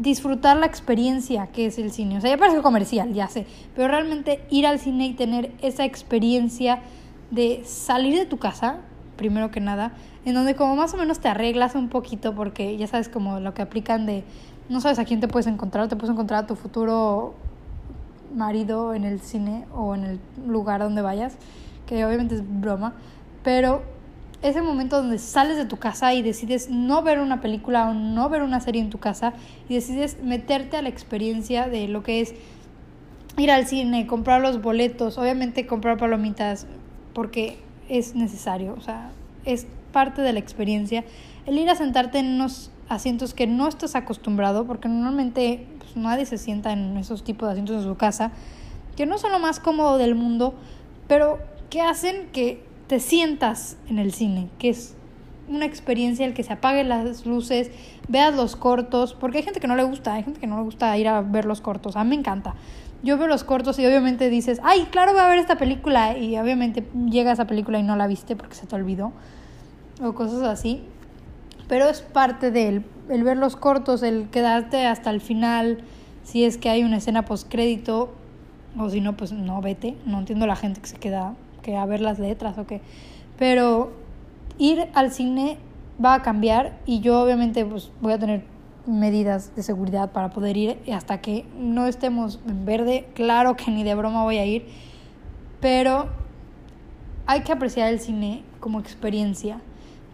disfrutar 0.00 0.56
la 0.56 0.64
experiencia 0.64 1.48
que 1.48 1.66
es 1.66 1.78
el 1.78 1.92
cine. 1.92 2.16
O 2.16 2.20
sea, 2.22 2.30
ya 2.30 2.38
parece 2.38 2.62
comercial, 2.62 3.12
ya 3.12 3.28
sé, 3.28 3.46
pero 3.76 3.88
realmente 3.88 4.40
ir 4.48 4.66
al 4.66 4.78
cine 4.78 5.06
y 5.06 5.12
tener 5.12 5.52
esa 5.60 5.84
experiencia 5.84 6.80
de 7.30 7.62
salir 7.66 8.18
de 8.18 8.24
tu 8.24 8.38
casa, 8.38 8.78
primero 9.16 9.50
que 9.50 9.60
nada, 9.60 9.92
en 10.24 10.34
donde 10.34 10.54
como 10.54 10.74
más 10.74 10.94
o 10.94 10.96
menos 10.96 11.20
te 11.20 11.28
arreglas 11.28 11.74
un 11.74 11.90
poquito 11.90 12.34
porque 12.34 12.78
ya 12.78 12.86
sabes 12.86 13.10
como 13.10 13.40
lo 13.40 13.52
que 13.52 13.60
aplican 13.60 14.06
de 14.06 14.24
no 14.70 14.80
sabes 14.80 14.98
a 14.98 15.04
quién 15.04 15.20
te 15.20 15.28
puedes 15.28 15.46
encontrar, 15.46 15.88
te 15.88 15.96
puedes 15.96 16.12
encontrar 16.12 16.44
a 16.44 16.46
tu 16.46 16.56
futuro 16.56 17.34
marido 18.34 18.94
en 18.94 19.04
el 19.04 19.20
cine 19.20 19.66
o 19.74 19.94
en 19.94 20.04
el 20.04 20.20
lugar 20.46 20.80
donde 20.80 21.02
vayas, 21.02 21.36
que 21.86 22.06
obviamente 22.06 22.36
es 22.36 22.60
broma, 22.60 22.94
pero 23.42 23.82
ese 24.42 24.62
momento 24.62 24.96
donde 24.96 25.18
sales 25.18 25.56
de 25.56 25.66
tu 25.66 25.76
casa 25.76 26.14
y 26.14 26.22
decides 26.22 26.70
no 26.70 27.02
ver 27.02 27.20
una 27.20 27.40
película 27.40 27.90
o 27.90 27.94
no 27.94 28.28
ver 28.28 28.42
una 28.42 28.60
serie 28.60 28.80
en 28.80 28.90
tu 28.90 28.98
casa 28.98 29.34
y 29.68 29.74
decides 29.74 30.22
meterte 30.22 30.76
a 30.76 30.82
la 30.82 30.88
experiencia 30.88 31.68
de 31.68 31.88
lo 31.88 32.02
que 32.02 32.20
es 32.20 32.34
ir 33.36 33.50
al 33.50 33.66
cine, 33.66 34.06
comprar 34.06 34.40
los 34.40 34.62
boletos, 34.62 35.18
obviamente 35.18 35.66
comprar 35.66 35.98
palomitas 35.98 36.66
porque 37.12 37.58
es 37.88 38.14
necesario, 38.14 38.74
o 38.78 38.80
sea, 38.80 39.10
es 39.44 39.66
parte 39.92 40.22
de 40.22 40.32
la 40.32 40.38
experiencia. 40.38 41.04
El 41.46 41.58
ir 41.58 41.68
a 41.68 41.74
sentarte 41.74 42.18
en 42.18 42.34
unos 42.34 42.70
asientos 42.88 43.34
que 43.34 43.46
no 43.46 43.68
estás 43.68 43.94
acostumbrado, 43.94 44.66
porque 44.66 44.88
normalmente 44.88 45.66
pues, 45.78 45.96
nadie 45.96 46.26
se 46.26 46.38
sienta 46.38 46.72
en 46.72 46.96
esos 46.96 47.24
tipos 47.24 47.48
de 47.48 47.52
asientos 47.52 47.76
en 47.76 47.82
su 47.82 47.96
casa, 47.96 48.32
que 48.96 49.06
no 49.06 49.18
son 49.18 49.32
lo 49.32 49.38
más 49.38 49.60
cómodo 49.60 49.98
del 49.98 50.14
mundo, 50.14 50.54
pero 51.08 51.38
que 51.68 51.80
hacen 51.80 52.28
que 52.32 52.64
te 52.90 52.98
sientas 52.98 53.76
en 53.88 54.00
el 54.00 54.12
cine, 54.12 54.48
que 54.58 54.68
es 54.68 54.96
una 55.46 55.64
experiencia 55.64 56.26
el 56.26 56.34
que 56.34 56.42
se 56.42 56.52
apaguen 56.52 56.88
las 56.88 57.24
luces, 57.24 57.70
veas 58.08 58.34
los 58.34 58.56
cortos, 58.56 59.14
porque 59.14 59.38
hay 59.38 59.44
gente 59.44 59.60
que 59.60 59.68
no 59.68 59.76
le 59.76 59.84
gusta, 59.84 60.14
hay 60.14 60.24
gente 60.24 60.40
que 60.40 60.48
no 60.48 60.56
le 60.56 60.64
gusta 60.64 60.98
ir 60.98 61.06
a 61.06 61.20
ver 61.20 61.44
los 61.44 61.60
cortos, 61.60 61.94
a 61.94 62.02
mí 62.02 62.10
me 62.10 62.16
encanta. 62.16 62.56
Yo 63.04 63.16
veo 63.16 63.28
los 63.28 63.44
cortos 63.44 63.78
y 63.78 63.86
obviamente 63.86 64.28
dices, 64.28 64.60
ay, 64.64 64.88
claro, 64.90 65.12
voy 65.12 65.20
a 65.20 65.28
ver 65.28 65.38
esta 65.38 65.54
película 65.54 66.18
y 66.18 66.36
obviamente 66.36 66.82
llega 67.08 67.30
esa 67.30 67.46
película 67.46 67.78
y 67.78 67.84
no 67.84 67.94
la 67.94 68.08
viste 68.08 68.34
porque 68.34 68.56
se 68.56 68.66
te 68.66 68.74
olvidó 68.74 69.12
o 70.02 70.12
cosas 70.12 70.42
así. 70.42 70.82
Pero 71.68 71.88
es 71.88 72.00
parte 72.00 72.50
de 72.50 72.82
el 73.08 73.22
ver 73.22 73.36
los 73.36 73.54
cortos, 73.54 74.02
el 74.02 74.30
quedarte 74.30 74.84
hasta 74.84 75.10
el 75.10 75.20
final, 75.20 75.84
si 76.24 76.42
es 76.42 76.58
que 76.58 76.70
hay 76.70 76.82
una 76.82 76.96
escena 76.96 77.24
post 77.24 77.48
crédito 77.48 78.12
o 78.76 78.90
si 78.90 79.00
no, 79.00 79.16
pues 79.16 79.30
no 79.30 79.62
vete. 79.62 79.96
No 80.06 80.18
entiendo 80.18 80.48
la 80.48 80.56
gente 80.56 80.80
que 80.80 80.88
se 80.88 80.96
queda 80.96 81.36
que 81.70 81.76
a 81.76 81.86
ver 81.86 82.00
las 82.00 82.18
letras 82.18 82.58
o 82.58 82.66
qué. 82.66 82.80
Pero 83.38 83.92
ir 84.58 84.88
al 84.94 85.12
cine 85.12 85.58
va 86.04 86.14
a 86.14 86.22
cambiar 86.22 86.78
y 86.84 87.00
yo 87.00 87.22
obviamente 87.22 87.64
pues 87.64 87.92
voy 88.00 88.12
a 88.12 88.18
tener 88.18 88.44
medidas 88.86 89.54
de 89.54 89.62
seguridad 89.62 90.10
para 90.10 90.30
poder 90.30 90.56
ir 90.56 90.78
hasta 90.92 91.20
que 91.20 91.46
no 91.56 91.86
estemos 91.86 92.40
en 92.46 92.64
verde. 92.64 93.08
Claro 93.14 93.54
que 93.56 93.70
ni 93.70 93.84
de 93.84 93.94
broma 93.94 94.24
voy 94.24 94.38
a 94.38 94.46
ir, 94.46 94.66
pero 95.60 96.08
hay 97.26 97.42
que 97.42 97.52
apreciar 97.52 97.92
el 97.92 98.00
cine 98.00 98.42
como 98.58 98.80
experiencia 98.80 99.60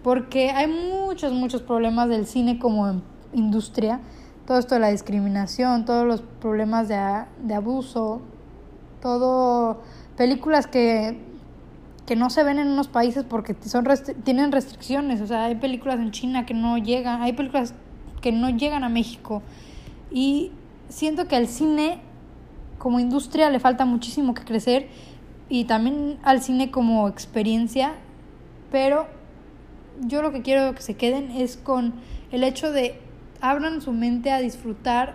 porque 0.03 0.51
hay 0.51 0.69
muchos, 0.69 1.33
muchos 1.33 1.63
problemas 1.63 2.09
del 2.09 2.27
cine 2.27 2.59
como 2.59 3.01
industria. 3.33 4.01
Todo 4.47 4.59
esto 4.59 4.75
de 4.77 4.81
la 4.81 4.91
discriminación, 4.91 5.85
todos 5.85 6.07
los 6.07 6.23
problemas 6.23 6.87
de, 6.87 7.25
de 7.43 7.55
abuso, 7.55 8.21
todo 9.01 9.81
películas 10.17 10.67
que 10.67 11.26
que 12.07 12.17
no 12.17 12.31
se 12.31 12.45
ven 12.45 12.59
en 12.59 12.69
unos 12.69 12.89
países 12.89 13.25
porque 13.25 13.57
son 13.65 13.87
tienen 14.25 14.53
restricciones. 14.53 15.21
O 15.21 15.27
sea, 15.27 15.45
hay 15.45 15.57
películas 15.57 15.99
en 15.99 16.13
China 16.13 16.47
que 16.47 16.55
no 16.55 16.79
llegan, 16.79 17.23
hay 17.23 17.33
películas 17.33 17.75
que 18.21 18.33
no 18.33 18.51
llegan 18.51 18.85
a 18.85 18.89
México. 18.89 19.43
Y 20.11 20.53
siento 20.89 21.27
que 21.27 21.37
al 21.37 21.49
cine 21.49 21.99
como 22.79 23.01
industria 23.01 23.51
le 23.51 23.59
falta 23.59 23.85
muchísimo 23.85 24.35
que 24.35 24.45
crecer 24.45 24.89
y 25.49 25.65
también 25.65 26.19
al 26.23 26.43
cine 26.43 26.71
como 26.71 27.09
experiencia, 27.09 27.95
pero 28.71 29.07
yo 30.01 30.23
lo 30.23 30.33
que 30.33 30.43
quiero 30.43 30.75
que 30.75 30.83
se 30.83 30.95
queden 30.95 31.31
es 31.31 31.57
con 31.57 31.95
el 32.31 32.45
hecho 32.45 32.71
de 32.71 33.01
abran 33.41 33.81
su 33.81 33.93
mente 33.93 34.31
a 34.31 34.41
disfrutar 34.41 35.15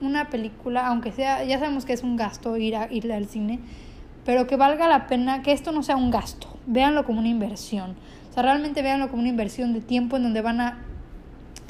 una 0.00 0.30
película, 0.30 0.86
aunque 0.86 1.12
sea, 1.12 1.44
ya 1.44 1.58
sabemos 1.58 1.84
que 1.84 1.92
es 1.92 2.02
un 2.02 2.16
gasto 2.16 2.56
ir, 2.56 2.76
a, 2.76 2.90
ir 2.92 3.12
al 3.12 3.26
cine, 3.26 3.60
pero 4.24 4.46
que 4.46 4.56
valga 4.56 4.88
la 4.88 5.06
pena 5.06 5.42
que 5.42 5.52
esto 5.52 5.72
no 5.72 5.82
sea 5.82 5.96
un 5.96 6.10
gasto, 6.10 6.48
véanlo 6.66 7.04
como 7.04 7.20
una 7.20 7.28
inversión. 7.28 7.96
O 8.30 8.32
sea, 8.32 8.42
realmente 8.42 8.82
véanlo 8.82 9.08
como 9.08 9.20
una 9.20 9.30
inversión 9.30 9.72
de 9.72 9.80
tiempo 9.80 10.16
en 10.16 10.24
donde 10.24 10.40
van 10.40 10.60
a 10.60 10.78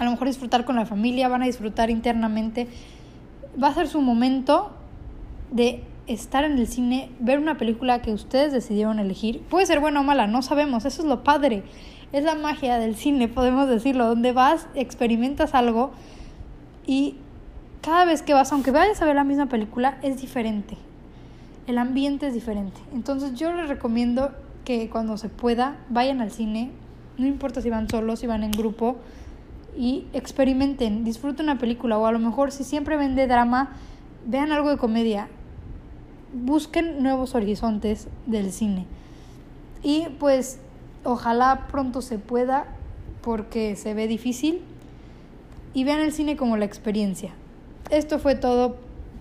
a 0.01 0.05
lo 0.05 0.13
mejor 0.13 0.29
disfrutar 0.29 0.65
con 0.65 0.77
la 0.77 0.87
familia, 0.87 1.29
van 1.29 1.43
a 1.43 1.47
disfrutar 1.47 1.91
internamente. 1.91 2.69
Va 3.63 3.69
a 3.69 3.75
ser 3.75 3.87
su 3.87 4.01
momento 4.01 4.71
de 5.51 5.85
estar 6.07 6.43
en 6.43 6.59
el 6.59 6.67
cine, 6.67 7.11
ver 7.21 7.39
una 7.39 7.59
película 7.59 8.01
que 8.01 8.11
ustedes 8.11 8.51
decidieron 8.51 8.99
elegir. 8.99 9.43
Puede 9.43 9.67
ser 9.67 9.79
buena 9.79 10.01
o 10.01 10.03
mala, 10.03 10.27
no 10.27 10.41
sabemos, 10.41 10.87
eso 10.87 11.03
es 11.03 11.09
lo 11.09 11.23
padre. 11.23 11.65
Es 12.13 12.25
la 12.25 12.35
magia 12.35 12.79
del 12.79 12.97
cine, 12.97 13.29
podemos 13.29 13.69
decirlo, 13.69 14.07
donde 14.07 14.33
vas, 14.33 14.69
experimentas 14.75 15.55
algo 15.55 15.93
y 16.87 17.17
cada 17.83 18.07
vez 18.07 18.23
que 18.23 18.33
vas, 18.33 18.51
aunque 18.53 18.71
vayas 18.71 19.03
a 19.03 19.05
ver 19.05 19.17
la 19.17 19.25
misma 19.25 19.47
película, 19.47 19.99
es 20.03 20.19
diferente 20.19 20.79
el 21.71 21.79
ambiente 21.79 22.27
es 22.27 22.35
diferente. 22.35 22.81
Entonces 22.93 23.35
yo 23.35 23.53
les 23.53 23.69
recomiendo 23.69 24.33
que 24.65 24.91
cuando 24.91 25.17
se 25.17 25.29
pueda 25.29 25.77
vayan 25.89 26.21
al 26.21 26.31
cine, 26.31 26.71
no 27.17 27.27
importa 27.27 27.61
si 27.63 27.71
van 27.71 27.89
solos, 27.89 28.21
si 28.21 28.27
van 28.27 28.43
en 28.43 28.53
grupo, 28.53 28.97
y 29.77 30.07
experimenten, 30.13 31.05
disfruten 31.05 31.47
una 31.47 31.59
película 31.59 31.97
o 31.99 32.07
a 32.07 32.13
lo 32.13 32.19
mejor 32.19 32.53
si 32.53 32.65
siempre 32.65 32.97
ven 32.97 33.15
de 33.15 33.27
drama, 33.27 33.71
vean 34.27 34.53
algo 34.53 34.71
de 34.71 34.77
comedia, 34.77 35.29
busquen 36.33 37.03
nuevos 37.03 37.35
horizontes 37.35 38.09
del 38.27 38.53
cine. 38.53 38.87
Y 39.83 40.09
pues 40.19 40.59
ojalá 41.05 41.67
pronto 41.71 42.03
se 42.03 42.19
pueda 42.19 42.67
porque 43.23 43.77
se 43.77 43.95
ve 43.95 44.07
difícil 44.07 44.61
y 45.73 45.85
vean 45.85 46.01
el 46.01 46.13
cine 46.13 46.37
como 46.37 46.57
la 46.57 46.65
experiencia. 46.65 47.31
Esto 47.91 48.19
fue 48.19 48.35
todo 48.35 48.77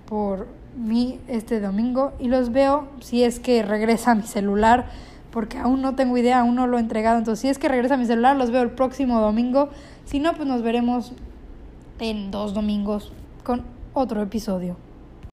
por 0.07 0.47
mí 0.79 1.19
este 1.27 1.59
domingo 1.59 2.13
y 2.19 2.27
los 2.27 2.51
veo 2.51 2.87
si 3.01 3.23
es 3.23 3.39
que 3.39 3.61
regresa 3.63 4.15
mi 4.15 4.23
celular, 4.23 4.87
porque 5.31 5.57
aún 5.57 5.81
no 5.81 5.95
tengo 5.95 6.17
idea, 6.17 6.39
aún 6.39 6.55
no 6.55 6.67
lo 6.67 6.77
he 6.77 6.81
entregado. 6.81 7.17
Entonces, 7.17 7.41
si 7.41 7.49
es 7.49 7.59
que 7.59 7.67
regresa 7.67 7.97
mi 7.97 8.05
celular, 8.05 8.35
los 8.35 8.51
veo 8.51 8.63
el 8.63 8.71
próximo 8.71 9.19
domingo. 9.19 9.69
Si 10.05 10.19
no, 10.19 10.33
pues 10.33 10.47
nos 10.47 10.63
veremos 10.63 11.13
en 11.99 12.31
dos 12.31 12.53
domingos 12.53 13.11
con 13.43 13.63
otro 13.93 14.21
episodio. 14.21 14.88